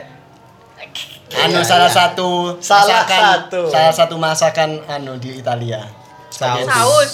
anu 1.42 1.60
salah 1.62 1.90
satu 1.90 2.30
Salah 2.60 3.04
masakan 3.04 3.22
satu. 3.24 3.62
salah 3.68 3.94
satu 3.94 4.16
masakan 4.16 4.70
anu 4.88 5.18
di 5.18 5.36
Italia 5.36 5.82
saus. 6.36 6.66
Saus. 6.66 7.12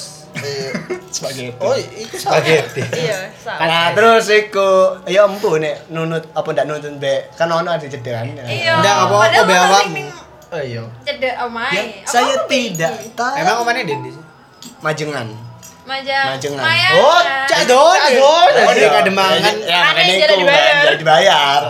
spaghetti 1.12 1.52
Oh, 1.60 1.76
itu 1.76 2.16
Spaghetti. 2.16 2.82
Iya, 2.88 3.30
saus. 3.36 3.60
Nah 3.60 3.92
terus 3.92 4.26
iku 4.28 4.70
ya 5.04 5.28
empu 5.28 5.60
nek 5.60 5.92
nunut 5.92 6.24
apa 6.32 6.48
ndak 6.50 6.66
nunut 6.66 6.98
be 6.98 7.28
kan 7.36 7.46
ono 7.48 7.68
ada 7.70 7.84
jeda 7.84 8.24
kan 8.24 8.26
Iya. 8.42 8.80
Nggak, 8.80 8.96
apa-apa, 8.98 9.16
padahal 9.22 9.46
be 9.46 9.56
awakmu. 9.56 9.94
ning 9.94 10.08
Oh 10.52 10.60
iya. 10.60 10.84
Cedek 11.02 11.36
omai. 11.48 11.72
Ya, 11.72 11.84
Apa 11.96 12.12
saya 12.12 12.36
tidak 12.44 12.92
tahu 13.16 13.40
Emang 13.40 13.56
omannya 13.64 13.84
Dendi 13.86 14.10
sih? 14.12 14.24
majengan 14.80 15.28
Majang. 15.82 16.26
Majengan. 16.30 16.62
Oh, 16.94 17.20
kan? 17.20 17.48
Cadon. 17.50 17.98
Cadon. 17.98 18.50
Oh, 18.62 18.72
dia 18.72 18.90
kademangan. 18.94 19.56
ya 19.66 19.80
Kan 19.82 19.92
makanya 19.92 20.14
itu 20.14 20.36
dibayar. 20.38 20.76
jadi 20.86 20.98
dibayar 21.00 21.62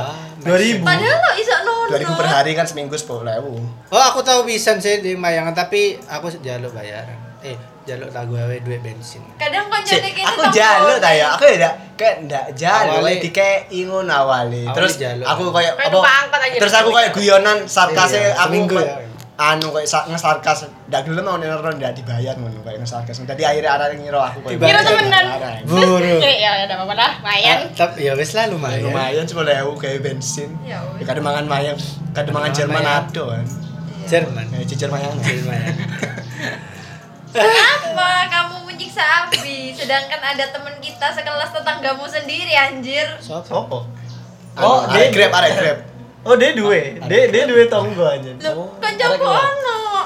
Dua 0.41 0.57
ribu. 0.57 0.83
Padahal 0.83 1.17
lo 1.21 1.31
iso 1.37 1.55
nunut. 1.61 1.87
dua 1.87 1.99
ribu 2.01 2.13
per 2.17 2.27
hari 2.27 2.51
kan 2.51 2.65
seminggu 2.65 2.97
sepuluh 2.97 3.21
ribu 3.23 3.61
Oh, 3.87 4.01
aku 4.01 4.19
tahu 4.19 4.43
pisan 4.43 4.81
sih 4.81 4.97
di 4.99 5.13
Mayangan 5.13 5.53
tapi 5.53 6.01
aku 6.03 6.33
jaluk 6.41 6.73
bayaran. 6.73 7.20
Eh, 7.41 7.57
jaluk 7.83 8.13
lagu 8.13 8.37
awe 8.37 8.53
duit 8.61 8.77
bensin. 8.79 9.25
Kadang 9.35 9.65
kon 9.65 9.81
Cik, 9.81 9.97
jadi 9.97 10.21
aku 10.21 10.41
jaluk 10.53 10.97
ta 11.01 11.09
ya 11.09 11.33
aku 11.33 11.49
ya 11.49 11.73
kayak 11.97 12.29
ndak 12.29 12.45
jaluk 12.53 13.01
Awalnya- 13.01 13.17
dikei 13.19 13.81
ngono 13.83 14.13
awali 14.13 14.61
Awalnya 14.61 14.75
terus 14.77 14.93
jaluk. 14.95 15.25
aku 15.25 15.43
kayak 15.49 15.73
Kayak 15.73 15.89
apa 15.89 16.37
terus 16.55 16.69
di 16.71 16.77
aku 16.77 16.89
kayak 16.91 17.11
guyonan 17.11 17.57
sarkasnya 17.65 18.21
Iya, 18.21 18.31
aku 18.37 18.57
kayak- 18.69 18.85
ya. 18.85 19.09
anu 19.41 19.73
kayak 19.73 19.89
sa- 19.89 20.05
ngesarkas 20.05 20.59
ndak 20.85 21.01
gelem 21.01 21.25
mau 21.25 21.41
nero 21.41 21.57
ndak 21.65 21.97
dibayar 21.97 22.37
ngono 22.37 22.61
kayak 22.61 22.77
ngesarkas 22.79 23.17
jadi 23.23 23.41
akhirnya 23.43 23.69
arah 23.73 23.87
ngira 23.89 24.21
aku 24.21 24.39
kayak 24.43 24.61
Kira 24.61 24.79
temenan. 24.83 25.23
Buru. 25.65 26.15
Kayak 26.21 26.37
ya 26.37 26.49
udah 26.61 26.75
apa-apa 26.77 26.93
lah, 26.93 27.11
lumayan. 27.17 27.57
Tapi 27.73 27.99
ya 28.05 28.13
wes 28.13 28.31
lah 28.31 28.45
lumayan. 28.45 28.85
lumayan 28.85 29.25
sepuluh 29.25 29.49
ribu 29.49 29.73
kayak 29.75 30.05
bensin 30.05 30.53
Ya 30.61 30.77
ya 30.77 31.03
kadang 31.03 31.25
mangan 31.25 31.49
mayang 31.49 31.77
kadang 32.13 32.33
mangan 32.37 32.53
Jerman 32.53 32.85
ado 32.85 33.33
kan 33.33 33.45
Jerman. 34.05 34.45
ya 34.45 34.61
mayang 34.93 35.17
Jerman. 35.17 35.61
Kenapa 37.31 38.07
kamu 38.27 38.55
menyiksa 38.65 38.99
Abi 39.23 39.71
sedangkan 39.71 40.19
ada 40.21 40.45
teman 40.47 40.75
kita 40.77 41.07
sekelas 41.09 41.49
tetanggamu 41.49 42.03
sendiri 42.03 42.51
anjir? 42.51 43.07
Sopo? 43.17 43.47
Sopo? 43.47 43.77
oh 44.59 44.61
Oh, 44.61 44.79
dia- 44.89 45.07
grab 45.09 45.31
ada 45.33 45.49
grab 45.49 45.77
Oh, 46.21 46.37
dia 46.37 46.53
duwe. 46.53 47.01
Dia 47.09 47.33
dia 47.33 47.43
duwe 47.49 47.65
tonggo 47.65 48.05
aja. 48.05 48.29
Loh, 48.45 48.77
kan 48.77 48.93
jago 48.93 49.25
ono. 49.25 50.05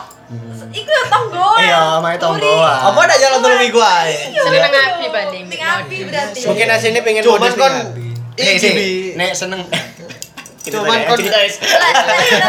Iku 0.72 0.88
ya 0.88 1.04
tonggoan. 1.06 1.60
iya 1.62 1.82
main 2.00 2.18
tonggoan 2.18 2.80
Apa 2.84 3.00
ada 3.04 3.16
jalan 3.16 3.40
tolong 3.40 3.64
iku 3.64 3.80
ae? 3.80 4.32
Seneng 4.32 4.64
nang 4.66 4.86
Abi 4.96 5.08
banding. 5.08 5.46
Ning 5.46 5.62
Abi 5.62 5.98
berarti. 6.04 6.40
Mungkin 6.46 6.68
aslinya 6.68 7.02
pengen 7.02 7.22
Cuman 7.22 7.52
kon 7.54 7.74
iki 8.36 8.72
nek 9.16 9.32
seneng. 9.34 9.62
Cuman 10.66 10.98
Cerita- 10.98 11.10
kon- 11.14 11.20
cerita, 11.22 11.38
guys. 11.38 11.56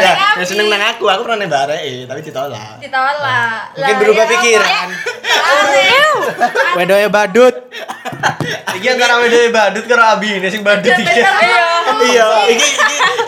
Ya, 0.01 0.13
nek 0.33 0.45
seneng 0.49 0.67
nang 0.67 0.81
aku, 0.81 1.05
aku 1.05 1.21
pernah 1.21 1.45
nembak 1.45 1.69
eh, 1.77 2.09
tapi 2.09 2.25
ditolak. 2.25 2.81
ditolak. 2.81 3.77
Mungkin 3.77 3.95
berubah 4.01 4.25
ya 4.25 4.31
pikiran. 4.33 4.87
ya? 5.77 6.01
Wedoe 6.73 7.07
badut. 7.13 7.55
Iki 8.73 8.87
antara 8.89 9.21
wedoe 9.21 9.53
badut 9.53 9.85
karo 9.85 10.03
abi 10.17 10.41
ini 10.41 10.49
sing 10.49 10.65
badut 10.65 10.89
iki. 10.89 11.21
Iya. 11.21 11.65
Iya, 11.97 12.27
iki 12.51 12.67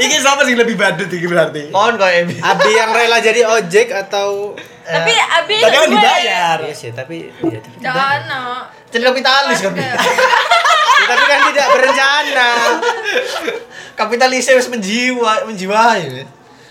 iki 0.02 0.16
siapa 0.18 0.42
sih 0.44 0.58
lebih 0.58 0.74
badut 0.74 1.06
iki 1.06 1.26
berarti? 1.26 1.70
Kon 1.70 1.94
kok 1.96 2.10
ebi. 2.10 2.42
Abi 2.42 2.70
yang 2.74 2.90
rela 2.90 3.22
jadi 3.22 3.46
ojek 3.46 3.94
atau 3.94 4.58
Tapi 4.90 5.14
Abi 5.14 5.62
Tapi 5.62 5.76
kan 5.78 5.86
dibayar. 5.86 6.58
Iya 6.66 6.74
sih, 6.74 6.90
tapi 6.90 7.30
ya, 7.30 7.62
tapi, 7.62 7.78
Dono. 7.78 8.66
Jadi 8.90 9.04
kapitalis 9.06 9.62
kan. 9.62 9.78
Ya, 9.78 9.94
tapi 11.14 11.24
kan 11.30 11.40
tidak 11.54 11.68
berencana. 11.78 12.50
Kapitalisnya 14.00 14.56
wis 14.56 14.72
menjiwa, 14.72 15.44
menjiwai. 15.44 16.24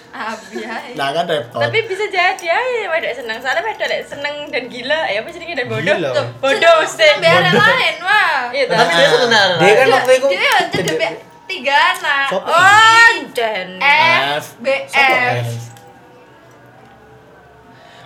Abi 0.08 0.64
ae. 0.64 0.96
Nah, 0.96 1.12
kan 1.12 1.28
repot. 1.28 1.60
Tapi 1.60 1.84
bisa 1.84 2.08
jadi 2.08 2.32
aja 2.32 2.88
wedok 2.88 3.12
seneng. 3.12 3.36
Soalnya 3.44 3.60
wedok 3.60 3.86
lek 3.92 4.02
seneng 4.08 4.34
dan 4.48 4.64
gila, 4.72 5.04
ya 5.04 5.20
apa 5.20 5.28
jenenge 5.28 5.54
dan 5.54 5.68
bodoh. 5.68 5.84
Gila. 5.84 6.10
Tuh, 6.16 6.26
Bodoh 6.40 6.74
mesti. 6.80 7.08
Biaran 7.20 7.52
lain, 7.52 7.94
wah. 8.00 8.48
Iya, 8.48 8.64
Tapi 8.72 8.92
dia 8.96 9.08
sebenarnya. 9.12 9.58
Dia 9.60 9.72
kan 9.76 9.86
waktu 9.92 10.12
itu 10.16 10.26
Dia 10.32 10.54
cedek 10.72 11.12
tiga 11.44 11.76
anak. 11.76 12.28
Oh, 12.32 13.12
dan 13.36 13.68
F. 13.76 14.24
F, 14.24 14.46
B, 14.64 14.66
F. 14.88 15.67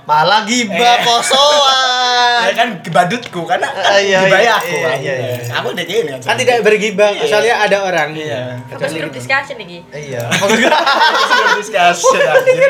Malah 0.02 0.42
gibah 0.44 0.96
Eh. 0.98 1.04
kosoan. 1.04 1.90
Ya 2.42 2.52
kan 2.58 2.68
badutku 2.82 3.46
karena 3.46 3.70
Ah, 3.70 3.96
iya, 3.96 4.26
gibah 4.26 4.40
iya, 4.42 4.54
aku. 4.58 4.74
iya, 4.74 4.82
kan. 4.84 4.98
iya, 4.98 5.14
iya. 5.14 5.34
Aku 5.54 5.66
udah 5.70 5.84
gini 5.86 6.10
Kan 6.18 6.34
tidak 6.34 6.58
bergibah, 6.60 7.14
soalnya 7.22 7.54
ada 7.60 7.76
orang. 7.80 8.10
Iya. 8.12 8.58
Fokus 8.66 8.92
grup 8.92 9.14
discussion 9.14 9.56
lagi. 9.56 9.78
Iya. 9.88 10.22
Group 10.32 11.54
discussion. 11.56 12.18
anjir. 12.18 12.60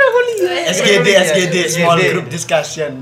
SGD 0.71 1.07
SGD 1.25 1.57
small 1.69 1.99
group 1.99 2.27
discussion. 2.29 2.93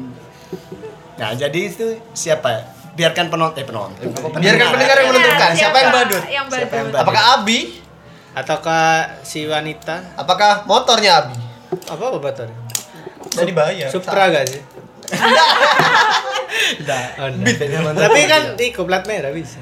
Nah, 1.18 1.34
jadi 1.34 1.60
itu 1.60 1.98
siapa? 2.14 2.70
Biarkan 2.94 3.28
penonton 3.28 3.58
eh 3.58 3.66
penonton. 3.66 4.06
Biarkan 4.38 4.66
pendengar 4.72 4.96
yang 4.96 5.08
menentukan 5.10 5.50
siapa 5.52 5.76
yang 5.76 5.90
badut. 5.90 6.22
Yang 6.24 6.46
Siapa 6.54 6.74
yang 6.76 6.86
badut. 6.88 7.00
Apakah 7.02 7.22
Abi? 7.36 7.58
Ataukah 8.30 8.86
si 9.26 9.42
wanita 9.42 10.14
Apakah 10.14 10.62
motornya 10.64 11.18
Abi? 11.18 11.34
apa 11.90 12.02
apa 12.14 12.69
Udah 13.30 13.44
dibayar. 13.44 13.88
Supra 13.88 14.22
gak 14.28 14.44
sih? 14.46 14.62
Nah, 16.80 17.04
Oh, 17.18 17.28
enggak. 17.30 17.94
Tapi 17.96 18.20
kan 18.26 18.42
iku 18.58 18.82
plat 18.84 19.06
merah 19.06 19.30
bisa. 19.30 19.58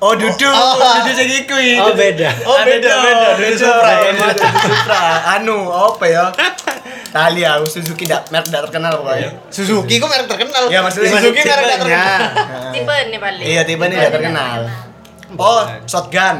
Oh, 0.00 0.16
duduk. 0.16 0.36
Duduk 0.40 1.12
sing 1.12 1.28
iku 1.28 1.56
iki. 1.56 1.76
Oh 1.76 1.92
beda. 1.92 2.28
Oh, 2.44 2.56
beda, 2.60 2.92
beda. 3.00 3.28
Duduk 3.36 3.56
Supra, 3.56 3.90
ya. 4.00 4.10
Duduk 4.14 4.54
Supra. 4.62 5.02
Anu, 5.36 5.68
apa 5.68 6.04
ya? 6.06 6.24
Tali 7.14 7.42
aku 7.42 7.66
Suzuki 7.66 8.06
ndak 8.06 8.30
merek 8.30 8.46
ndak 8.48 8.62
terkenal 8.70 9.02
pokoknya. 9.02 9.30
Suzuki 9.50 9.98
kok 9.98 10.08
merek 10.08 10.28
terkenal. 10.30 10.62
Ya, 10.70 10.78
maksudnya 10.80 11.10
Suzuki 11.10 11.40
merek 11.42 11.50
tipenya. 11.66 11.76
terkenal. 11.76 12.20
Tipe 12.70 12.94
nih 13.10 13.18
paling. 13.18 13.44
Iya, 13.44 13.62
tiba 13.66 13.84
nih 13.90 13.96
ndak 13.98 14.12
terkenal. 14.14 14.58
Oh, 15.34 15.62
shotgun. 15.84 16.36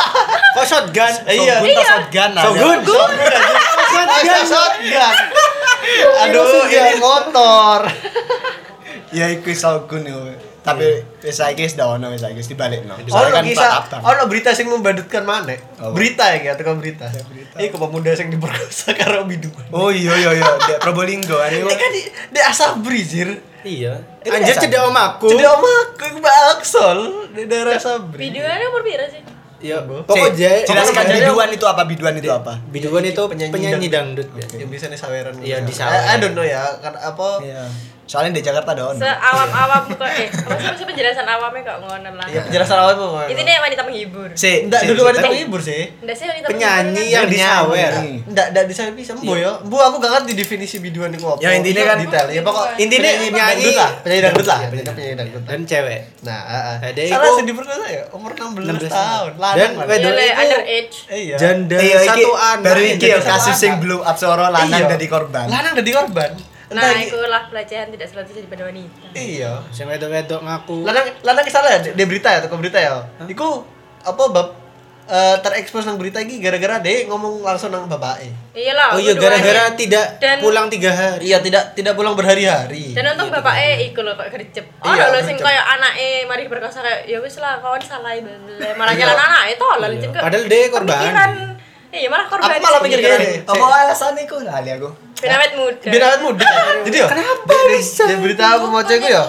Kok 0.56 0.64
shotgun? 0.68 1.12
Iya. 1.28 1.54
Tak 1.60 1.86
shotgun. 1.86 2.30
ada. 2.36 2.44
Shogun. 2.44 2.78
Masa 3.92 4.38
shotgun. 4.44 5.14
Aduh, 6.28 6.64
ini 6.68 6.92
motor. 7.00 7.80
Ya 9.12 9.28
iku 9.28 9.52
Shogun 9.52 10.08
yo. 10.08 10.20
Tapi 10.62 10.86
wis 11.26 11.42
saiki 11.42 11.66
wis 11.66 11.74
ono 11.74 12.14
wis 12.14 12.22
saiki 12.22 12.38
wis 12.38 12.46
dibalekno. 12.46 12.94
Oh, 12.94 13.26
kan 13.34 13.42
kisah, 13.42 13.82
plat 13.82 13.98
abang. 13.98 14.14
oh, 14.22 14.26
berita 14.30 14.54
sing 14.54 14.70
membadutkan 14.70 15.26
mana? 15.26 15.58
Apa? 15.58 15.90
Berita 15.90 16.30
ya, 16.38 16.54
atau 16.54 16.78
berita. 16.78 17.10
Iku 17.58 17.82
pemuda 17.82 18.14
sing 18.14 18.30
diperkosa 18.30 18.94
karo 18.98 19.26
biduan. 19.26 19.66
Oh 19.74 19.90
iya 19.90 20.14
iya 20.14 20.30
iya, 20.38 20.46
Dek 20.70 20.78
Probolinggo 20.78 21.34
anu. 21.34 21.66
Ini 21.66 21.74
kan 21.74 21.90
di, 21.90 22.02
di 22.06 22.40
Asabri, 22.40 23.02
Jir. 23.02 23.42
Iya. 23.66 24.22
Anjir 24.22 24.54
cedek 24.54 24.86
om 24.86 24.94
aku. 24.94 25.34
Jadi 25.34 25.44
om 25.50 25.66
aku 25.66 26.02
yang 26.06 26.16
Mbak 26.22 26.36
Aksol 26.54 26.98
di 27.34 27.42
daerah 27.50 27.74
Asabri. 27.74 28.30
Videonya 28.30 28.66
umur 28.70 28.86
berapa 28.86 29.06
sih? 29.10 29.22
Ya, 29.62 29.78
pokoknya 29.78 30.66
jelaskan 30.66 31.04
biduan 31.06 31.48
itu 31.54 31.64
apa? 31.70 31.82
Biduan 31.86 32.14
itu 32.18 32.30
apa? 32.34 32.58
biduan 32.66 33.04
itu 33.06 33.22
Penyanyi 33.30 33.52
penyanyi, 33.54 33.86
dangdut. 33.88 34.28
ya. 34.34 34.46
Yang 34.66 34.70
bisa 34.74 34.84
nih 34.90 34.98
saweran. 34.98 35.34
Iya, 35.38 35.62
di 35.62 35.70
I, 35.70 35.78
sawer. 35.78 36.02
I 36.02 36.14
don't 36.18 36.34
know 36.34 36.42
ya, 36.42 36.66
kan 36.82 36.98
apa? 36.98 37.38
Iya. 37.38 37.62
Soalnya 38.12 38.36
di 38.36 38.44
Jakarta 38.44 38.76
ada 38.76 38.84
ono. 38.86 39.00
Seawam-awam 39.00 39.82
kok 39.90 40.04
eh. 40.04 40.28
Apa 40.28 40.76
sih 40.76 40.84
penjelasan 40.84 41.24
awamnya 41.24 41.64
kok 41.64 41.76
ngono 41.80 42.10
lah. 42.12 42.26
Iya, 42.28 42.44
penjelasan 42.44 42.76
awal 42.76 42.92
itu. 42.92 43.06
Intinya 43.32 43.52
wanita 43.62 43.82
menghibur. 43.82 44.28
Si, 44.34 44.52
Enggak 44.62 44.80
si, 44.80 44.86
dulu 44.86 45.00
si, 45.00 45.06
wanita 45.08 45.26
menghibur 45.26 45.60
sih. 45.62 45.82
Enggak 45.96 46.16
sih 46.20 46.26
wanita 46.28 46.46
Penyanyi 46.46 47.04
yang 47.08 47.24
disawer. 47.26 47.92
Enggak, 48.28 48.46
enggak 48.52 48.64
bisa 48.68 48.82
bisa 48.92 49.12
mbo 49.16 49.32
ya. 49.34 49.56
Bu, 49.64 49.80
aku 49.80 49.96
gak 49.96 50.12
ngerti 50.12 50.32
definisi 50.36 50.76
biduan 50.78 51.08
itu 51.08 51.24
apa. 51.24 51.40
Ya, 51.40 51.56
intinya 51.56 51.82
kan- 51.86 51.98
detail. 51.98 52.26
Ya 52.28 52.42
pokok 52.42 52.64
Intinya 52.76 53.08
penyanyi 53.08 53.28
penyanyi- 53.30 53.64
dangdut 53.64 53.76
lah, 53.78 53.90
penyanyi 54.02 54.22
dangdut 54.22 54.46
lah, 54.46 54.58
Iya, 54.60 54.68
penyanyi 54.92 55.14
dangdut. 55.16 55.42
Dan 55.42 55.60
cewek. 55.64 56.00
Nah, 56.20 56.40
heeh. 56.44 56.76
Ada 56.84 57.00
Salah 57.02 57.24
iku- 57.24 57.32
sih 57.32 57.44
diperkosa 57.46 57.86
ya, 57.88 58.02
umur 58.12 58.30
16, 58.34 58.60
16 58.68 58.90
tahun. 58.90 59.30
Dan 59.56 59.70
wedok 59.80 60.12
Iya, 60.12 60.32
underage. 60.36 60.96
Iya. 61.08 61.36
janda 61.38 61.76
Iya, 61.78 61.96
satu 62.04 62.30
anak. 62.34 62.60
baru 62.62 62.82
iki 62.86 63.06
ya 63.06 63.18
kasus 63.18 63.56
yang 63.58 63.74
anak. 63.74 63.82
blow 63.82 64.00
up 64.02 64.16
seorang 64.18 64.48
lanang 64.50 64.82
Iya. 64.82 64.92
jadi 64.92 65.06
korban. 65.08 65.46
Lanang 65.48 65.72
jadi 65.74 65.92
korban. 65.94 66.32
Nah, 66.72 66.82
Entah- 66.82 67.04
itu 67.04 67.18
lah 67.28 67.42
pelecehan 67.52 67.88
tidak 67.92 68.06
selalu 68.08 68.24
terjadi 68.32 68.48
pada 68.48 68.64
wanita. 68.72 69.06
Iya. 69.12 69.52
Sing 69.68 69.86
wedok-wedok 69.86 70.40
ngaku. 70.40 70.76
Lanang 70.88 71.06
lanang 71.20 71.44
salah 71.48 71.70
ya 71.76 71.78
dia 71.92 72.06
berita 72.08 72.28
ya, 72.32 72.40
toko 72.40 72.56
berita 72.56 72.80
ya. 72.80 73.04
Iku 73.28 73.48
apa 74.02 74.22
bab 74.32 74.48
eh, 75.02 75.36
terekspos 75.42 75.84
nang 75.84 75.98
berita 75.98 76.22
iki 76.22 76.38
gara-gara 76.40 76.80
deh 76.80 77.04
ngomong 77.10 77.44
langsung 77.44 77.68
nang 77.68 77.84
bapake. 77.86 78.32
Iyalah. 78.56 78.96
Oh 78.96 79.00
iya 79.02 79.12
gara-gara 79.12 79.76
tidak 79.76 80.16
Dan- 80.16 80.40
pulang 80.40 80.72
tiga 80.72 80.90
hari. 80.94 81.28
Iya, 81.28 81.38
tidak 81.44 81.76
tidak 81.76 81.92
pulang 81.92 82.16
berhari-hari. 82.16 82.96
Dan 82.96 83.12
untung 83.12 83.28
bapaknya 83.28 83.92
iku 83.92 84.00
lho 84.00 84.16
kok 84.16 84.32
gercep. 84.32 84.64
Oh, 84.80 84.88
Iya, 84.88 85.12
lho 85.12 85.20
sing 85.20 85.36
kayak 85.36 85.64
anake 85.76 86.24
mari 86.24 86.48
berkosa 86.48 86.80
kayak 86.80 87.04
ya 87.04 87.18
wis 87.20 87.36
lah 87.36 87.60
kawan 87.60 87.82
salah 87.82 88.16
malah 88.78 88.94
jalan 88.96 89.18
anake 89.18 89.60
to 89.60 89.68
lah 89.68 89.88
licin 89.92 90.08
kok. 90.10 90.22
Padahal 90.24 90.44
dia 90.48 90.70
korban. 90.72 90.96
Pemikiran. 90.96 91.51
Iya, 91.92 92.08
malah 92.08 92.24
korban. 92.24 92.48
Aku 92.48 92.58
malah 92.58 92.80
pikir 92.80 92.98
sendiri. 92.98 93.20
gini. 93.38 93.44
Apa 93.44 93.64
alasan 93.84 94.16
iku? 94.16 94.40
Lali 94.40 94.70
aku. 94.70 94.88
Pinawet 95.14 95.52
muda. 95.54 95.86
Biar 95.86 96.02
awet 96.02 96.20
muda. 96.20 96.48
Jadi 96.88 96.96
ya. 96.96 97.06
Kenapa 97.06 97.54
bisa? 97.68 98.04
Di 98.06 98.16
berita 98.16 98.44
aku 98.56 98.66
mau 98.66 98.80
cek 98.80 99.02
ya. 99.02 99.22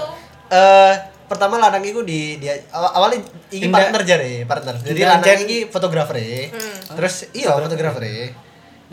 Eh 0.47 0.93
pertama 1.23 1.58
lanang 1.58 1.82
iku 1.82 2.02
di 2.02 2.38
dia 2.38 2.54
aw- 2.69 2.93
awalnya 2.93 3.19
iki 3.49 3.65
Indah- 3.65 3.84
partner 3.84 4.02
jare, 4.04 4.34
partner. 4.43 4.73
Jadi 4.80 5.02
lanang 5.02 5.39
iki 5.43 5.58
fotografer 5.67 6.15
e. 6.17 6.49
Terus 6.89 7.28
iya 7.32 7.52
fotografer 7.52 8.04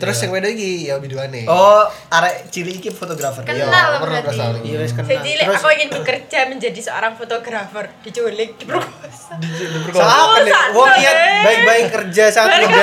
Terus 0.01 0.17
yang 0.17 0.31
wedok 0.33 0.51
iki 0.51 0.89
ya 0.89 0.97
biduane. 0.97 1.45
Oh, 1.45 1.85
arek 2.09 2.49
cilik 2.49 2.81
iki 2.81 2.89
fotografer. 2.89 3.45
Kenal 3.45 3.69
Iya, 3.69 4.01
umur 4.01 4.09
berarti. 4.09 4.33
16 4.33 4.41
tahun. 4.41 4.55
Iya 4.65 4.77
wis 4.81 4.93
kenal. 4.97 5.53
Aku 5.53 5.67
ingin 5.69 5.89
bekerja 5.93 6.39
menjadi 6.49 6.79
seorang 6.81 7.13
fotografer, 7.13 7.85
diculik, 8.01 8.57
diperkosa. 8.57 9.37
Siapa 9.93 10.37
nih? 10.41 10.49
Satu, 10.49 10.73
Wong 10.73 10.89
niat 10.97 11.15
deh. 11.15 11.41
baik-baik 11.45 11.85
kerja 11.93 12.23
saat 12.33 12.49
muda. 12.49 12.81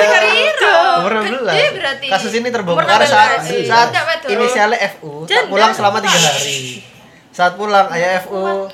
Umur 1.03 1.13
16. 1.27 1.43
Gede 1.43 1.67
berarti. 1.75 2.07
Kasus 2.07 2.31
ini 2.31 2.47
terbongkar 2.47 2.87
Umur 2.87 3.03
16 3.03 3.11
saat 3.11 3.39
saat 3.67 3.89
inisialnya 4.31 4.79
FU 4.95 5.27
tak 5.27 5.51
pulang 5.51 5.75
selama 5.75 5.99
tiga 5.99 6.19
hari. 6.23 6.79
Saat 7.35 7.53
pulang 7.59 7.91
ayah 7.91 8.23
FU 8.23 8.71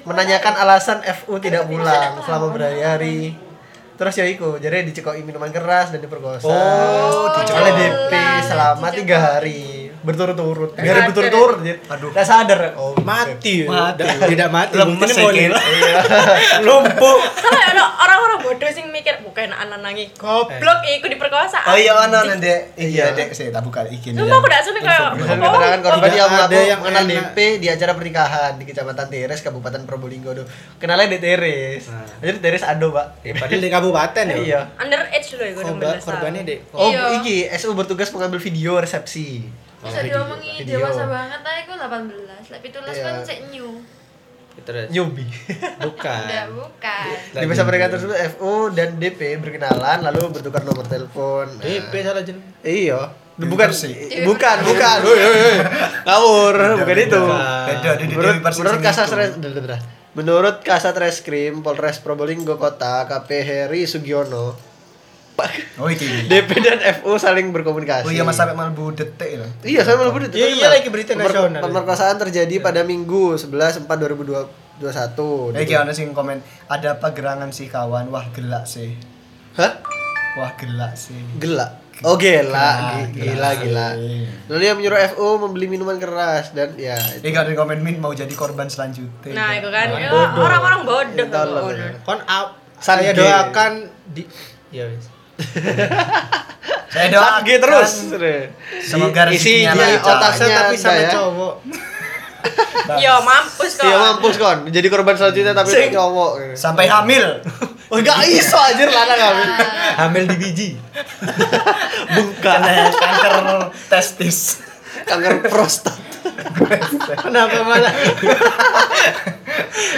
menanyakan 0.00 0.54
alasan 0.56 0.98
FU 1.02 1.36
tidak 1.36 1.68
pulang 1.68 2.24
selama 2.24 2.46
berhari-hari. 2.56 3.49
Terus 4.00 4.16
ya 4.16 4.24
iku, 4.24 4.56
jadi 4.56 4.80
dicekoki 4.80 5.20
minuman 5.20 5.52
keras 5.52 5.92
dan 5.92 6.00
diperkosa. 6.00 6.48
Oh, 6.48 7.28
oleh 7.28 7.72
DP 7.76 8.12
selama 8.48 8.88
tiga 8.96 9.20
hari 9.20 9.79
berturut-turut. 10.02 10.70
Biar 10.74 11.06
berturut-turut, 11.06 11.58
Aduh. 11.86 12.10
nggak 12.10 12.24
sadar. 12.24 12.72
Oh, 12.74 12.96
Mati. 13.00 13.64
Mati. 13.64 14.02
Tidak- 14.02 14.48
mati. 14.48 14.72
Lemes 14.74 14.96
Mungkin 14.96 15.08
ya, 15.08 15.18
mau 15.18 15.30
Gil. 15.30 15.52
lumpuh. 16.60 17.18
Soalnya 17.34 17.64
ada 17.70 17.84
orang-orang 17.96 18.38
bodoh 18.42 18.70
sing 18.70 18.88
mikir 18.90 19.20
bukan 19.20 19.48
anak 19.48 19.78
nangi 19.80 20.08
goblok 20.14 20.80
iku 20.86 21.06
diperkosa. 21.06 21.60
Oh 21.64 21.76
iya 21.76 21.92
ono 21.94 22.18
nanti. 22.24 22.48
Iya. 22.76 22.88
Iya, 22.90 23.04
Dek, 23.12 23.30
sih 23.30 23.48
tak 23.48 23.62
buka 23.62 23.84
iki. 23.86 24.12
Sumpah 24.12 24.36
aku 24.36 24.46
gak 24.46 24.62
sulit 24.62 24.82
kayak 24.82 25.16
keterangan 25.16 25.80
korban 25.80 26.10
yang 26.10 26.30
ada 26.30 26.58
yang 26.58 26.80
enak. 26.82 27.04
DP 27.06 27.36
di 27.58 27.66
acara 27.66 27.92
pernikahan 27.92 28.52
di 28.54 28.64
Kecamatan 28.64 29.06
Teres, 29.06 29.40
Kabupaten 29.40 29.82
Probolinggo. 29.84 30.32
Duh. 30.32 30.46
Kenalnya 30.76 31.08
di 31.08 31.18
Teres. 31.18 31.88
Jadi 32.18 32.38
Teres 32.38 32.62
ado, 32.62 32.90
Pak. 32.90 33.22
Eh, 33.22 33.32
Padahal 33.32 33.60
di 33.60 33.70
kabupaten 33.70 34.24
ya. 34.26 34.36
Iya. 34.36 34.60
Underage 34.76 35.30
loh 35.32 35.46
iku 35.46 35.60
Korban 35.62 35.94
16 35.94 36.04
korbannya 36.04 36.42
dek. 36.42 36.58
Oh, 36.72 36.90
Iya. 36.90 37.02
iki 37.16 37.36
SU 37.50 37.72
bertugas 37.72 38.08
mengambil 38.10 38.38
video 38.38 38.76
resepsi. 38.76 39.44
Bisa 39.80 40.00
diomongi 40.04 40.52
Video. 40.60 40.84
dewasa 40.84 41.08
banget 41.08 41.40
aja 41.40 41.60
aku 41.64 41.72
18. 41.72 42.52
Lah 42.52 42.60
pitulas 42.60 42.94
Iya. 42.94 43.04
kan 43.04 43.14
cek 43.24 43.40
new. 43.48 43.70
Terus. 44.60 44.92
Newbie. 44.92 45.24
Bukan. 45.88 46.20
Udah 46.28 46.44
bukan. 46.52 47.04
Di 47.32 47.46
masa 47.48 47.64
pernikahan 47.64 47.96
tersebut 47.96 48.12
FU 48.36 48.68
dan 48.76 49.00
DP 49.00 49.40
berkenalan 49.40 50.04
lalu 50.04 50.36
bertukar 50.36 50.68
nomor 50.68 50.84
telepon. 50.84 51.48
Nah, 51.48 51.64
DP 51.64 51.92
salah 52.04 52.20
jeneng. 52.20 52.44
Iya. 52.60 53.08
Bukan 53.40 53.72
eh, 53.72 54.20
bukan, 54.20 54.56
bukan. 54.68 54.98
Woi, 55.00 55.16
woi, 55.16 55.32
woi. 55.32 55.56
Ngawur, 56.04 56.54
bukan 56.76 56.96
itu. 57.00 57.22
Menurut, 58.12 58.36
menurut 58.44 58.80
Kasat 58.84 59.08
itu. 59.08 59.48
Menurut 60.12 60.56
Kasat 60.60 60.92
Reskrim 60.92 61.64
Polres 61.64 62.04
Probolinggo 62.04 62.60
Kota 62.60 63.08
KP 63.08 63.30
Heri 63.40 63.88
Sugiono 63.88 64.69
Oh 65.80 65.88
iki. 65.88 66.06
DP 66.26 66.50
dan 66.60 66.78
FU 67.00 67.16
saling 67.16 67.50
berkomunikasi. 67.50 68.06
Oh 68.06 68.12
iya 68.12 68.22
Mas 68.22 68.36
sampai 68.36 68.56
malbu 68.56 68.92
detik 68.92 69.40
lho. 69.40 69.48
Iya, 69.62 69.84
saya 69.84 69.96
malah 69.96 70.12
begitu. 70.12 70.36
Iya, 70.36 70.48
iya, 70.52 70.66
lagi 70.68 70.88
berita 70.88 71.12
nasional. 71.14 71.60
Pemerkosaan 71.62 72.16
terjadi 72.18 72.60
pada 72.60 72.82
Minggu 72.82 73.36
11 73.36 73.84
4 73.84 73.88
2021. 73.88 75.56
Eh 75.56 75.64
ono 75.76 75.92
sing 75.92 76.12
komen, 76.16 76.40
ada 76.66 76.96
apa 76.96 77.12
gerangan 77.12 77.52
sih 77.52 77.68
kawan? 77.68 78.08
Wah, 78.08 78.26
gelak 78.32 78.64
sih. 78.64 78.96
Hah? 79.56 79.80
Wah, 80.40 80.52
gelak 80.56 80.96
sih. 80.96 81.20
Gila. 81.36 81.80
Oh 82.00 82.16
gila, 82.16 82.40
Gila, 82.40 83.12
Gi- 83.12 83.12
gila, 83.12 83.50
gila. 83.60 83.88
sih. 83.92 84.24
Lalu 84.48 84.58
dia 84.64 84.72
menyuruh 84.72 85.00
FU 85.12 85.36
membeli 85.36 85.68
minuman 85.68 86.00
keras 86.00 86.56
dan 86.56 86.72
ya 86.80 86.96
Iki 86.96 87.28
ada 87.28 87.52
yang 87.52 87.60
komen 87.60 87.84
min 87.84 88.00
mau 88.00 88.16
jadi 88.16 88.32
korban 88.32 88.72
selanjutnya. 88.72 89.36
Nah, 89.36 89.52
itu 89.52 89.68
kan 89.68 89.86
ya, 89.92 90.08
bodoh. 90.08 90.40
orang-orang 90.40 90.80
bodoh. 90.88 91.26
Bodoh. 91.28 92.00
Kon 92.08 92.24
up. 92.24 92.56
Saya 92.80 93.12
doakan 93.12 93.92
di 94.08 94.24
Ya 94.72 94.88
wis. 94.88 95.19
Saya 96.90 97.06
doakan 97.14 97.32
Sage 97.46 97.54
terus. 97.62 97.90
Semoga 98.82 99.30
isi 99.30 99.62
rezekinya 99.62 99.72
di 99.72 99.78
lancar. 99.94 100.16
otaknya 100.18 100.46
tapi 100.58 100.74
sama 100.74 100.98
ya. 100.98 101.10
cowok. 101.14 101.54
Yo 103.04 103.14
mampus 103.22 103.72
kok. 103.78 103.84
Iya 103.86 103.96
mampus 104.00 104.34
kon, 104.40 104.58
jadi 104.72 104.86
korban 104.90 105.14
selanjutnya 105.14 105.54
tapi 105.54 105.70
Sing. 105.70 105.94
cowok. 105.94 106.32
Sampai 106.58 106.90
hamil. 106.90 107.24
Oh 107.90 107.98
enggak 107.98 108.22
iso 108.30 108.54
anjir 108.54 108.86
lanang 108.86 109.18
kami. 109.18 109.44
Hamil 109.98 110.24
di 110.30 110.36
biji. 110.38 110.68
Bukan 112.14 112.38
Kena 112.62 112.86
kanker 112.86 113.34
testis. 113.90 114.62
kanker 115.10 115.50
prostat. 115.50 115.98
Kenapa 117.18 117.66
malah? 117.66 117.90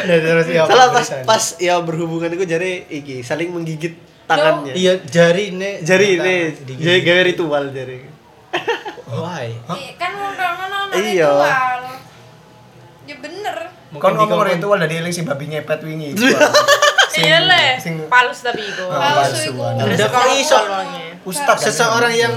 ya 0.09 0.16
terus 0.24 0.46
ya. 0.48 0.64
Salah 0.64 0.88
pas 0.88 1.05
pas 1.28 1.44
ya 1.61 1.85
berhubungan 1.85 2.33
itu 2.33 2.48
jari 2.48 2.88
iki 2.88 3.20
saling 3.20 3.52
menggigit 3.52 3.92
tangannya. 4.34 4.72
Iya 4.72 4.92
jari 5.04 5.42
ini. 5.50 5.70
Jari 5.80 6.06
ini 6.16 6.36
jadi 6.72 6.98
gawe 7.00 7.22
ritual 7.24 7.64
jari. 7.70 7.98
Why? 9.12 9.48
Iya, 9.52 9.90
kan 10.00 10.10
ngono-ngono 10.16 10.76
Iya. 10.92 11.30
ritual. 11.30 11.82
Ya 13.02 13.16
bener. 13.20 13.56
Kon 13.92 14.14
ngomong 14.16 14.48
ritual 14.48 14.78
dari 14.80 14.94
eling 14.98 15.12
si 15.12 15.22
babi 15.22 15.52
ngepet 15.52 15.80
wingi. 15.84 16.16
Iya 17.12 17.44
le, 17.44 17.76
palus 18.08 18.40
tapi 18.40 18.64
iku. 18.64 18.88
Ah, 18.88 19.20
Palsu 19.20 19.52
iku. 19.52 19.60
palsuan. 19.60 19.84
Udah 19.84 20.08
kok 20.08 20.24
iso. 20.32 20.58
Ustad 21.28 21.60
kan? 21.60 21.64
Seseorang 21.68 22.14
yang 22.16 22.34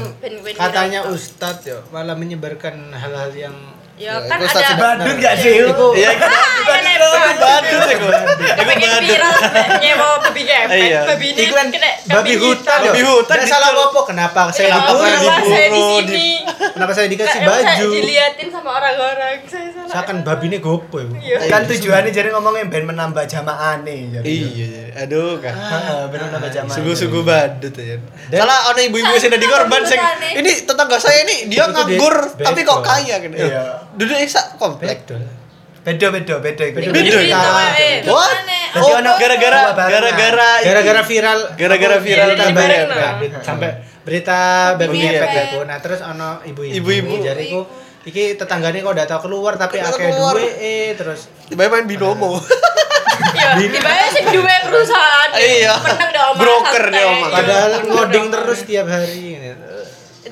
katanya 0.51 1.07
ustadz 1.07 1.63
ya 1.63 1.79
malah 1.95 2.13
menyebarkan 2.13 2.91
hal-hal 2.91 3.31
yang 3.31 3.55
Ya 3.95 4.11
Ya, 4.11 4.27
kan 4.27 4.37
itu 4.37 4.51
ada 4.51 4.75
Badut 4.75 5.15
gak 5.23 5.35
sih? 5.39 5.55
Iku- 5.63 5.95
Iya, 5.95 6.11
Ah, 6.11 6.19
iya, 6.67 6.75
nek 6.83 6.95
badut. 6.99 7.39
badut 7.39 7.81
sih 7.87 7.95
gua. 7.95 8.11
Aku 8.11 8.63
pengen 8.67 8.89
badut. 8.91 9.07
viral 9.07 9.35
nyewa 9.79 10.07
babi 10.19 10.41
ngepet. 10.43 10.75
Iya. 10.83 10.99
Babi 11.07 11.25
ini 11.31 11.39
Iku 11.39 11.53
kan 11.55 11.67
babi 12.05 12.33
hutan. 12.35 12.79
Babi 12.83 12.99
ya. 12.99 13.07
hutan 13.07 13.35
Nggak 13.39 13.47
salah 13.47 13.69
apa 13.71 13.99
kenapa 14.03 14.41
saya 14.51 14.67
Iya, 14.67 14.75
diburu? 14.75 14.99
Kenapa 14.99 15.15
kenapa 15.15 15.47
saya 15.47 15.67
di 15.69 15.79
sini? 15.79 16.27
Kenapa 16.75 16.91
saya 16.91 17.07
dikasih 17.07 17.39
Emang 17.39 17.47
saya 17.47 17.63
baju? 17.71 17.87
diliatin 17.89 18.47
sama 18.51 18.69
orang-orang. 18.73 19.35
Saya 19.47 19.67
salah. 19.71 19.91
Seakan 19.95 20.17
babi 20.21 20.45
ini 20.45 20.57
gopo 20.59 20.95
ya. 20.99 21.07
Iya. 21.15 21.37
Kan 21.47 21.61
tujuannya 21.63 22.11
jadi 22.11 22.29
ngomongin 22.31 22.67
ben 22.67 22.83
menambah 22.83 23.23
jamaane 23.23 23.95
jadi. 24.11 24.27
Iya, 24.27 24.65
iya. 24.67 25.07
aduh 25.07 25.39
kan. 25.39 25.55
Heeh, 25.55 25.99
ben 26.11 26.19
menambah 26.21 26.51
jamaane. 26.51 26.75
Sungguh-sungguh 26.75 27.23
badut 27.23 27.71
ya. 27.73 27.95
Salah 28.29 28.59
ono 28.67 28.79
ibu-ibu 28.81 29.15
sing 29.15 29.31
dadi 29.31 29.47
korban 29.47 29.87
ini 30.35 30.67
tetangga 30.67 30.99
saya 30.99 31.23
ini 31.23 31.47
dia 31.47 31.63
nganggur 31.65 32.35
tapi 32.35 32.59
kok 32.59 32.83
kaya 32.83 33.23
gitu. 33.23 33.39
Iya. 33.39 33.84
Duduk 33.95 34.17
sak 34.25 34.55
komplek. 34.55 35.03
Backdoor. 35.03 35.23
Beda 35.81 36.07
beda 36.09 36.35
beda 36.39 36.63
iku. 36.65 36.77
Beda. 36.81 37.39
What? 38.07 38.37
Oh, 38.75 38.91
ono 38.93 39.11
gara-gara 39.15 39.71
gara-gara 39.71 40.49
Gara-gara 40.59 41.01
viral 41.01 41.39
Gara-gara 41.53 41.97
viral 41.97 42.27
berita 42.27 42.41
tadi 42.41 42.51
babi- 42.51 42.59
bareng, 42.59 42.85
nah, 42.85 42.97
nah. 42.97 43.13
berita- 43.15 43.41
sampai 43.41 43.69
berita 44.01 44.39
babi 44.75 44.97
Iya. 44.99 45.11
ngepet. 45.21 45.47
Nah, 45.63 45.77
terus 45.79 45.99
ono 46.01 46.29
ibu-ibu. 46.43 46.75
Ibu-ibu. 46.75 47.13
Jadi 47.21 47.43
ku 47.47 47.61
iki 48.03 48.35
tetanggane 48.35 48.79
kok 48.79 48.91
udah 48.91 49.05
tau 49.05 49.17
keluar 49.19 49.55
tapi 49.55 49.77
akeh 49.79 50.09
keluar. 50.11 50.33
duwe 50.33 50.49
eh 50.55 50.93
terus 50.93 51.29
tiba 51.45 51.65
main 51.67 51.85
binomo. 51.85 52.35
Iya, 53.15 53.55
tiba-tiba 53.57 53.91
sih 54.11 54.23
dua 54.29 54.55
perusahaan. 54.61 55.29
Iya. 55.33 55.71
Menang 55.77 56.09
deh 56.09 56.23
omah 56.25 56.35
Broker 56.35 56.83
deh, 56.85 57.03
omah. 57.05 57.29
padahal 57.31 57.71
Iya. 57.73 57.87
ngoding 57.87 58.25
terus 58.27 58.59
tiap 58.63 58.85
hari 58.85 59.39
gitu. 59.39 59.64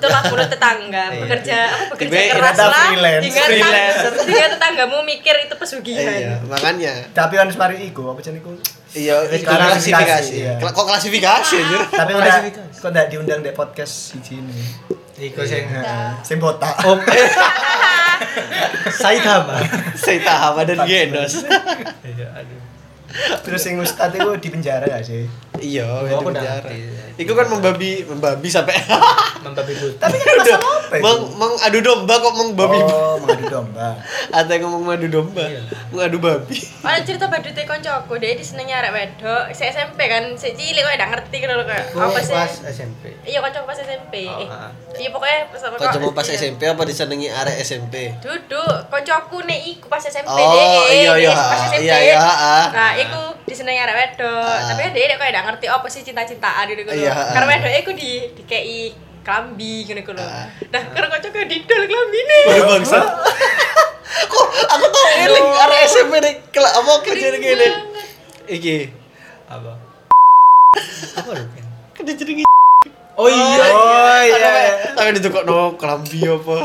Itulah 0.04 0.22
menurut 0.22 0.50
tetangga 0.50 1.04
bekerja 1.16 1.58
apa 1.64 1.84
bekerja 1.90 2.12
Tiba- 2.14 2.32
keras 2.36 2.58
lah 2.60 2.86
freelance. 2.86 3.24
hingga 3.24 3.44
Freelance. 3.44 4.04
hingga 4.22 4.48
tetanggamu 4.52 4.98
mikir 5.02 5.36
itu 5.40 5.56
pesugihan 5.56 6.04
Iya, 6.06 6.36
makanya. 6.44 6.94
Tapi 7.10 7.34
kan 7.34 7.48
mari 7.50 7.76
iku 7.86 8.12
apa 8.12 8.20
jeneng 8.20 8.40
iku? 8.40 8.52
Iya, 8.92 9.16
itu 9.32 9.48
Klasifikasi, 9.48 10.34
iya. 10.36 10.54
Kok 10.60 10.86
klasifikasi 10.86 11.54
anjir? 11.56 11.80
Tapi 11.88 12.12
Oh, 12.12 12.20
udah 12.20 12.36
klasifikasi. 12.38 12.78
kok 12.78 12.90
enggak 12.90 13.08
diundang 13.08 13.40
di 13.40 13.52
podcast 13.52 13.94
siji 14.12 14.38
ini. 14.38 14.54
Iku 15.24 15.40
sing 15.42 15.64
Heeh. 15.66 16.10
Sing 16.22 16.38
botak. 16.38 16.76
Om 16.84 17.00
Saitama. 18.94 19.58
Saya 19.96 20.20
tahap 20.22 20.62
dan 20.64 20.84
genos. 20.84 21.44
Iya, 22.04 22.28
aduh. 22.34 22.60
Terus 23.40 23.60
sing 23.60 23.76
ustad 23.78 24.10
itu 24.10 24.30
di 24.38 24.50
penjara 24.50 24.84
gak 24.84 25.04
sih? 25.04 25.30
Iya, 25.56 25.86
Oh, 25.86 26.04
itu 26.04 26.16
aku 26.16 26.28
penjara. 26.28 26.66
ngerti. 26.66 26.80
Iku 27.16 27.32
kan 27.32 27.46
membabi, 27.48 28.02
membabi 28.04 28.48
sampai 28.48 28.74
Membabi 29.40 29.74
buta. 29.74 30.02
Tapi 30.02 30.18
kan 30.18 30.34
udah 30.36 30.58
itu? 30.58 31.00
meng, 31.00 31.20
mengadu 31.36 31.80
domba 31.80 32.16
kok 32.16 32.34
mengbabi. 32.34 32.80
Oh, 32.82 33.16
mengadu 33.18 33.46
domba. 33.48 33.88
Ada 34.30 34.50
yang 34.50 34.62
ngomong 34.66 34.82
mengadu 34.84 35.08
domba, 35.12 35.46
Iya. 35.46 35.62
mengadu 35.90 36.18
babi. 36.18 36.58
ada 36.82 37.00
cerita 37.00 37.26
badute 37.28 37.64
koncoku 37.64 38.14
dia 38.18 38.34
di 38.34 38.42
senengnya 38.42 38.80
arek 38.80 38.92
wedok 38.92 39.44
si 39.52 39.64
SMP 39.64 40.00
kan 40.04 40.34
si 40.34 40.52
cilik 40.52 40.82
kok 40.82 40.94
udah 40.96 41.10
ngerti 41.12 41.36
kan 41.38 41.48
lho 41.50 41.64
kayak 41.64 41.86
Aku 41.88 42.00
apa 42.02 42.20
sih 42.20 42.34
pas 42.34 42.54
SMP. 42.66 43.04
iya 43.24 43.40
koncoku 43.40 43.66
pas 43.66 43.78
SMP 43.78 44.14
Oh, 44.26 44.42
eh, 44.42 44.50
iya 44.98 45.10
pokoknya 45.10 45.40
pas 45.48 45.62
apa 45.64 45.76
Kok 45.80 46.12
pas 46.12 46.28
iya. 46.28 46.36
SMP 46.36 46.62
apa 46.66 46.82
disenengi 46.84 47.28
arek 47.28 47.56
SMP? 47.62 48.12
duduk 48.20 48.90
koncoku 48.90 49.38
nek 49.44 49.60
iku 49.64 49.86
pas 49.86 50.02
SMP 50.02 50.28
Oh, 50.28 50.36
deh 50.36 50.98
iya, 50.98 51.14
iya, 51.16 51.32
pas 51.32 51.62
SMP 51.68 51.84
iya, 51.84 51.98
iya, 52.04 52.18
ah. 52.18 52.68
nah 52.70 52.92
iku 53.04 53.24
disenengi 53.44 53.82
arek 53.82 53.96
wedok 53.96 54.44
Ah. 54.44 54.66
tapi 54.66 54.82
dia 54.92 55.06
dia 55.06 55.16
kok 55.16 55.26
udah 55.26 55.44
ngerti 55.46 55.66
apa 55.68 55.88
sih 55.88 56.02
cinta-cintaan 56.02 56.66
gitu 56.68 56.82
gitu 56.82 56.92
Iya, 56.96 57.12
ah. 57.12 57.32
karena 57.32 57.48
wedok 57.50 57.72
iku 57.78 57.92
di 57.94 58.12
dikei 58.34 58.94
klambi 59.22 59.84
gitu 59.84 59.96
gitu 59.96 60.12
Ah. 60.18 60.48
nah 60.70 60.82
karena 60.90 61.08
koncoku 61.10 61.40
didol 61.44 61.82
klambi 61.84 62.20
nih 62.22 62.44
Waduh 62.48 62.66
bangsa. 62.72 63.00
Kok 64.24 64.46
aku 64.70 64.86
tau 64.88 65.06
eling 65.18 65.48
arek 65.58 65.82
SMP 65.86 66.14
kela 66.50 66.70
apa 66.70 66.92
kerja 67.02 67.34
gini. 67.34 67.68
Iki. 68.46 68.78
Apa? 69.48 69.74
Apa? 71.18 71.32
Ken? 71.34 71.66
Kan 71.92 72.04
dijenengi 72.06 72.46
Oh 73.14 73.26
iya. 73.26 73.66
Oh 73.70 74.22
iya. 74.22 74.50
Tapi 74.92 75.18
ditukok 75.18 75.44
no 75.44 75.74
kelambi 75.76 76.26
apa? 76.26 76.56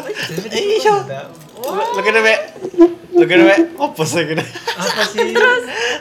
Iya. 0.50 0.94
Apa 1.58 1.82
Lu 1.96 2.00
kene 2.06 2.20
mek. 2.22 2.38
Lu 3.14 3.24
kene 3.26 3.42
mek. 3.46 3.58
Apa 3.78 4.02
sih 4.06 4.22
kene? 4.22 4.44
sih? 5.10 5.34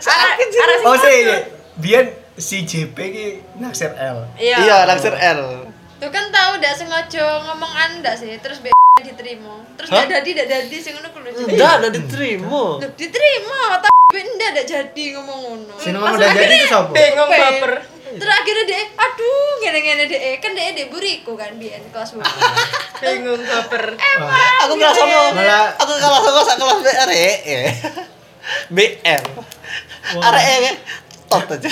arek 0.06 0.38
arek 0.54 0.78
Oh 0.86 0.96
sing 0.98 1.26
sih, 1.26 1.40
biar 1.82 2.06
si 2.38 2.58
JP 2.64 2.98
ki 2.98 3.26
naksir 3.58 3.92
L. 3.98 4.30
iya 4.38 4.62
Iya, 4.62 4.78
langsir 4.86 5.14
L. 5.18 5.66
Tuh 5.98 6.10
kan 6.14 6.30
tahu 6.30 6.62
ndak 6.62 6.78
sengaja 6.78 7.42
ngomong 7.50 7.74
anda 7.74 8.14
sih, 8.14 8.30
terus 8.38 8.62
be 8.62 8.70
diterima. 9.02 9.66
Terus 9.74 9.90
ndak 9.90 10.22
jadi 10.22 10.30
ndak 10.38 10.48
jadi 10.48 10.78
sing 10.78 10.94
ngono 10.94 11.10
ku 11.10 11.20
lho. 11.26 11.30
Enggak, 11.34 11.72
ada 11.82 11.90
diterima. 11.90 12.46
Loh, 12.46 12.78
diterima, 12.78 13.62
tapi 13.82 13.98
be 14.14 14.22
ndak 14.38 14.50
ndak 14.54 14.66
jadi 14.70 15.04
ngomong 15.18 15.40
ngono. 15.42 15.74
Sing 15.82 15.98
ngomong 15.98 16.14
udah 16.14 16.30
jadi 16.30 16.56
itu 16.62 16.68
sapa? 16.70 16.94
bingung 16.94 17.30
Be. 17.34 17.40
baper 17.42 17.74
Terus 18.08 18.34
akhirnya 18.34 18.64
deh, 18.72 18.84
aduh, 18.98 19.47
ngene-ngene 19.62 20.04
deh, 20.10 20.20
kan 20.42 20.52
deh 20.54 20.66
deh 20.74 20.86
buriku 20.90 21.34
kan 21.38 21.56
biyen 21.58 21.84
kelas 21.90 22.14
buku. 22.16 22.26
bingung 23.02 23.42
baper 23.42 23.94
Aku 24.66 24.74
kelas 24.78 24.96
sama. 24.98 25.20
Aku 25.82 25.94
kelas 25.98 26.22
sama 26.26 26.42
sak 26.46 26.56
kelas 26.58 26.78
B 26.82 26.88
arek. 26.90 27.38
ya. 27.46 27.60
BR. 28.72 29.24
Arek 30.24 30.46
ya. 30.64 30.74
Tot 31.28 31.50
aja. 31.52 31.70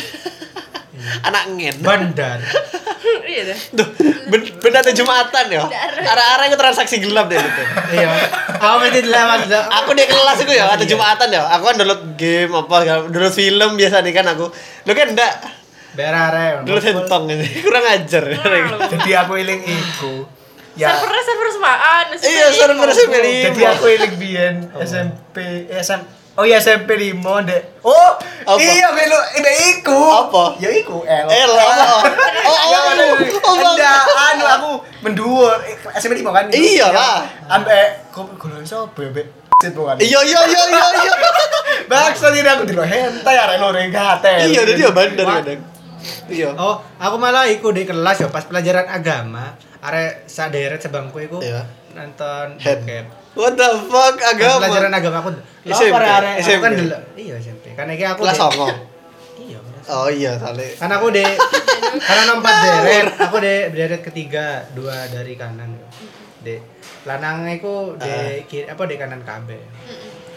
Anak 1.25 1.43
ngen. 1.55 1.75
Bandar. 1.81 2.39
iya 3.31 3.41
deh 3.53 3.57
Duh, 3.73 3.87
ben 4.29 4.41
benda 4.61 4.81
ada 4.81 4.91
Jumatan 4.93 5.45
ya. 5.51 5.63
Arek-arek 6.01 6.45
itu 6.53 6.57
transaksi 6.57 6.95
gelap 7.01 7.29
deh 7.29 7.37
itu. 7.37 7.63
Iya. 7.93 8.09
Aku 8.57 8.75
mesti 8.81 9.01
lewat. 9.05 9.39
Aku 9.83 9.89
di 9.93 10.05
kelas 10.07 10.37
itu 10.41 10.53
ya, 10.53 10.73
ada 10.73 10.85
Jumatan 10.85 11.27
ya. 11.29 11.41
Aku 11.57 11.63
kan 11.69 11.75
download 11.77 12.17
game 12.17 12.53
apa, 12.53 12.75
download 13.11 13.35
film 13.35 13.77
biasa 13.77 14.01
nih 14.01 14.13
kan 14.13 14.25
aku. 14.33 14.49
Lu 14.85 14.91
kan 14.93 15.07
enggak 15.13 15.33
Berare. 15.95 16.61
download 16.67 16.83
handphone 16.83 17.25
ini. 17.31 17.47
Kurang 17.63 17.85
ajar. 17.87 18.23
Jadi 18.91 19.11
aku 19.15 19.33
eling 19.39 19.61
iku. 19.63 20.27
Ya. 20.75 20.91
servernya 20.91 21.23
server 21.23 21.49
semaan 21.55 22.05
Iya, 22.19 22.47
server 22.51 22.89
SMP 22.91 23.15
Jadi 23.47 23.63
lima. 23.63 23.71
aku 23.79 23.85
eling 23.87 24.13
biyen 24.19 24.55
SMP 24.83 25.35
eh, 25.71 25.79
SM 25.79 26.03
Oh 26.35 26.43
iya 26.43 26.59
SMP 26.59 26.99
5 26.99 27.47
dek. 27.47 27.79
Oh, 27.79 28.11
Apa? 28.43 28.59
iya 28.59 28.91
melu 28.91 29.15
ide 29.39 29.51
iku. 29.71 29.95
Apa? 29.95 30.59
Ya 30.59 30.67
iku 30.67 30.99
L. 31.07 31.31
Eh 31.31 31.47
lah. 31.47 32.03
Oh, 32.43 32.51
oh, 32.51 32.57
oh, 32.75 33.55
oh, 33.55 33.71
Enggak, 33.71 34.03
anu 34.03 34.43
aku 34.43 34.69
menduur 34.99 35.55
Eh, 35.63 35.79
SMP 35.95 36.19
5 36.19 36.35
kan. 36.35 36.51
Iya 36.51 36.91
lah. 36.91 37.23
Ambek 37.47 38.11
kok 38.11 38.35
golongan 38.35 38.67
sapa 38.67 38.99
ya, 38.99 39.15
Bek? 39.15 39.27
Sit 39.63 39.71
bukan. 39.71 39.95
Iya, 39.95 40.19
iya, 40.27 40.39
iya, 40.43 40.61
iya, 40.67 40.85
iya. 41.07 41.13
Bakso 41.87 42.27
ini 42.35 42.49
aku 42.51 42.67
dilo 42.67 42.83
hentai 42.83 43.39
arek 43.39 43.57
lore. 43.63 43.87
Iya, 43.87 44.61
dia 44.67 44.75
dia 44.75 44.91
bandar 44.91 45.39
kadang. 45.39 45.74
Iya. 46.25 46.53
Oh, 46.55 46.81
aku 46.97 47.15
malah 47.15 47.45
ikut 47.45 47.71
di 47.71 47.83
kelas 47.83 48.17
ya 48.19 48.27
pas 48.29 48.45
pelajaran 48.45 48.85
agama. 48.85 49.53
Arek 49.79 50.25
saderet 50.25 50.81
sebangku 50.81 51.21
iku 51.21 51.37
Iya. 51.39 51.61
nonton 51.93 52.57
Head. 52.57 52.81
bokep. 52.81 53.05
What 53.35 53.53
the 53.53 53.69
fuck 53.85 54.15
agama? 54.17 54.65
pelajaran 54.65 54.91
agama 54.91 55.17
aku. 55.21 55.29
Lah, 55.35 55.75
SMP, 55.75 55.95
arek 55.97 56.33
aku 56.35 56.43
SMP. 56.43 56.63
kan 56.63 56.71
delok. 56.73 57.01
Iya 57.13 57.35
SMP. 57.37 57.65
Karena 57.75 57.91
iki 57.93 58.05
aku 58.05 58.21
Kelas. 58.23 58.39
Iya. 59.35 59.59
Oh 59.85 60.09
iya, 60.09 60.31
sale. 60.41 60.73
Karena 60.73 60.97
aku 60.97 61.07
deh 61.13 61.29
karena 62.09 62.23
nompat 62.25 62.53
deret, 62.57 63.05
aku 63.21 63.35
deh 63.37 63.69
deret 63.69 64.01
ketiga, 64.01 64.65
dua 64.73 65.05
dari 65.05 65.37
kanan. 65.37 65.77
Dek 66.41 66.61
lanang 67.05 67.45
iku 67.53 67.93
de 67.93 68.41
kiri 68.49 68.65
apa 68.65 68.81
di 68.89 68.97
kanan 68.97 69.21
kabeh. 69.21 69.61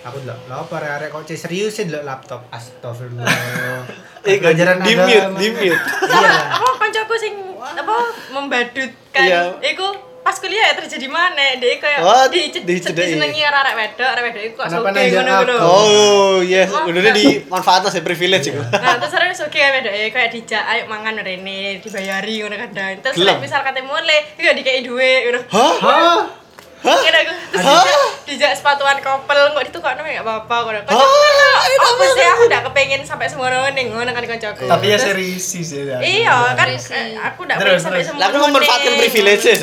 Aku 0.09 0.25
delok, 0.25 0.39
lha 0.49 0.57
apa 0.57 0.77
arek 0.81 1.09
kok 1.13 1.23
cek 1.23 1.37
serius 1.39 1.77
sih 1.77 1.85
delok 1.85 2.01
laptop. 2.03 2.41
Astagfirullah. 2.49 3.29
Eh, 4.25 4.37
Pelajaran 4.41 4.81
di 4.81 4.93
mute, 4.95 5.29
di 5.37 5.49
mute. 5.53 5.77
Iya. 6.09 6.33
apa 6.49 6.69
kancaku 6.81 7.15
sing 7.15 7.35
apa 7.59 7.97
membadutkan 8.33 9.21
Iya. 9.21 9.41
iku 9.63 9.85
pas 10.19 10.37
kuliah 10.37 10.61
ya 10.61 10.75
terjadi 10.77 11.09
mana 11.09 11.57
dia 11.57 11.81
kayak 11.81 12.01
What? 12.05 12.29
di 12.29 12.53
disenengi 12.53 13.41
arek 13.41 13.75
wedok 13.75 14.09
arek 14.09 14.23
wedok 14.29 14.43
iku 14.45 14.55
kok 14.61 14.69
nanya 14.69 15.21
ngono 15.25 15.33
ngono 15.41 15.55
Oh, 15.61 16.37
yes. 16.41 16.69
Oh, 16.69 16.85
Udah 16.85 17.13
dimanfaatkan 17.13 17.89
sih 17.89 18.05
privilege 18.05 18.49
itu. 18.49 18.61
Nah, 18.61 19.01
terus 19.01 19.13
ada 19.13 19.33
soge 19.33 19.57
kan 19.57 19.73
wedok 19.77 19.93
e 19.93 20.09
kayak 20.09 20.29
dijak 20.33 20.65
ayo 20.65 20.85
mangan 20.85 21.17
rene 21.21 21.81
dibayari 21.81 22.45
ngono 22.45 22.57
kadang. 22.61 23.01
Terus 23.01 23.17
misal 23.41 23.61
kate 23.61 23.81
mulai, 23.81 24.25
iku 24.37 24.53
dikei 24.53 24.85
duit 24.85 25.21
ngono. 25.29 25.41
Hah? 25.49 26.48
Hah? 26.79 26.99
Kira 27.03 27.19
aku 27.27 27.33
terus 27.51 27.65
dijak, 27.67 27.99
dijak 28.23 28.53
sepatuan 28.55 28.99
kopel 29.03 29.51
kok 29.51 29.63
itu 29.67 29.79
kok 29.83 29.93
namanya 29.99 30.23
gak 30.23 30.27
apa-apa 30.31 30.57
kok. 30.63 30.73
Kok 30.87 30.95
apa 31.79 32.05
sih 32.15 32.27
aku 32.27 32.43
udah 32.47 32.61
kepengen 32.71 33.03
sampai 33.03 33.27
semua 33.27 33.51
orang 33.51 33.75
ning 33.75 33.91
ngono 33.91 34.11
kan 34.15 34.23
kancaku. 34.23 34.71
Tapi 34.71 34.87
ya 34.95 34.99
serius 34.99 35.43
sih 35.43 35.63
ya. 35.67 35.99
Iya 35.99 36.55
kan 36.55 36.67
eh, 36.71 37.19
aku 37.19 37.43
Terus, 37.51 37.59
pengen 37.59 37.83
sampai 37.83 38.03
semua. 38.07 38.21
Lah 38.23 38.27
aku 38.31 38.37
memanfaatkan 38.47 38.93
privilege 38.95 39.45
ya. 39.45 39.57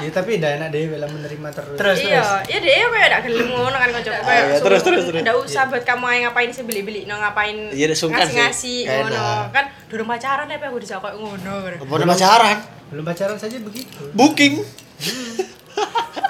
Ya 0.00 0.10
tapi 0.12 0.30
udah 0.36 0.50
enak 0.60 0.68
deh 0.68 0.82
bila 0.88 1.06
menerima 1.08 1.48
terus. 1.52 1.76
Terus 1.80 1.96
Iya, 2.00 2.24
ya 2.48 2.58
dia 2.60 2.86
kayak 2.88 3.08
udah 3.08 3.20
gelem 3.24 3.48
ngono 3.52 3.76
kan 3.76 3.88
kancaku 3.92 4.20
iya, 4.20 4.56
terus, 4.60 4.80
terus, 4.84 5.02
terus. 5.08 5.20
Enggak 5.24 5.36
usah 5.40 5.62
buat 5.68 5.84
kamu 5.84 6.04
aja 6.08 6.18
ngapain 6.28 6.50
sih 6.52 6.64
beli-beli 6.64 7.04
no 7.08 7.16
ngapain 7.20 7.72
Iya, 7.72 7.92
sih. 7.96 8.08
ngasih-ngasih 8.08 8.78
ngono. 8.88 9.48
Kan 9.52 9.64
durung 9.88 10.08
pacaran 10.08 10.44
tapi 10.44 10.64
aku 10.68 10.78
dijak 10.80 11.00
kayak 11.00 11.16
ngono. 11.16 11.54
kan. 11.64 11.72
Apa 11.80 11.92
udah 11.96 12.08
pacaran? 12.08 12.56
Belum 12.92 13.04
pacaran 13.06 13.36
saja 13.40 13.56
begitu. 13.60 14.00
Booking. 14.12 14.60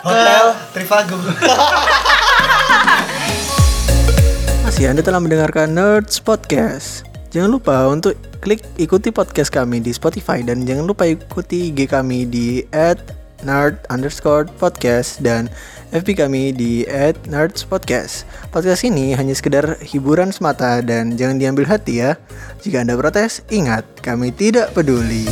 Hotel 0.01 0.57
Trivago. 0.73 1.19
Masih 4.65 4.89
Anda 4.89 5.05
telah 5.05 5.21
mendengarkan 5.21 5.75
Nerds 5.77 6.23
Podcast. 6.23 7.05
Jangan 7.31 7.51
lupa 7.53 7.87
untuk 7.87 8.19
klik 8.41 8.65
ikuti 8.81 9.13
podcast 9.13 9.53
kami 9.53 9.79
di 9.79 9.93
Spotify 9.93 10.43
dan 10.43 10.65
jangan 10.67 10.89
lupa 10.89 11.07
ikuti 11.07 11.71
IG 11.71 11.87
kami 11.87 12.27
di 12.27 12.65
@nerd 13.45 13.87
underscore 13.93 14.49
podcast 14.59 15.21
dan 15.23 15.47
FB 15.95 16.19
kami 16.19 16.51
di 16.51 16.89
@nerds 17.29 17.63
podcast. 17.67 18.27
Podcast 18.51 18.83
ini 18.83 19.15
hanya 19.15 19.37
sekedar 19.37 19.79
hiburan 19.79 20.35
semata 20.35 20.83
dan 20.83 21.15
jangan 21.15 21.39
diambil 21.39 21.71
hati 21.71 22.03
ya. 22.03 22.19
Jika 22.65 22.83
Anda 22.83 22.99
protes, 22.99 23.47
ingat 23.53 23.87
kami 24.03 24.35
tidak 24.35 24.75
peduli. 24.75 25.29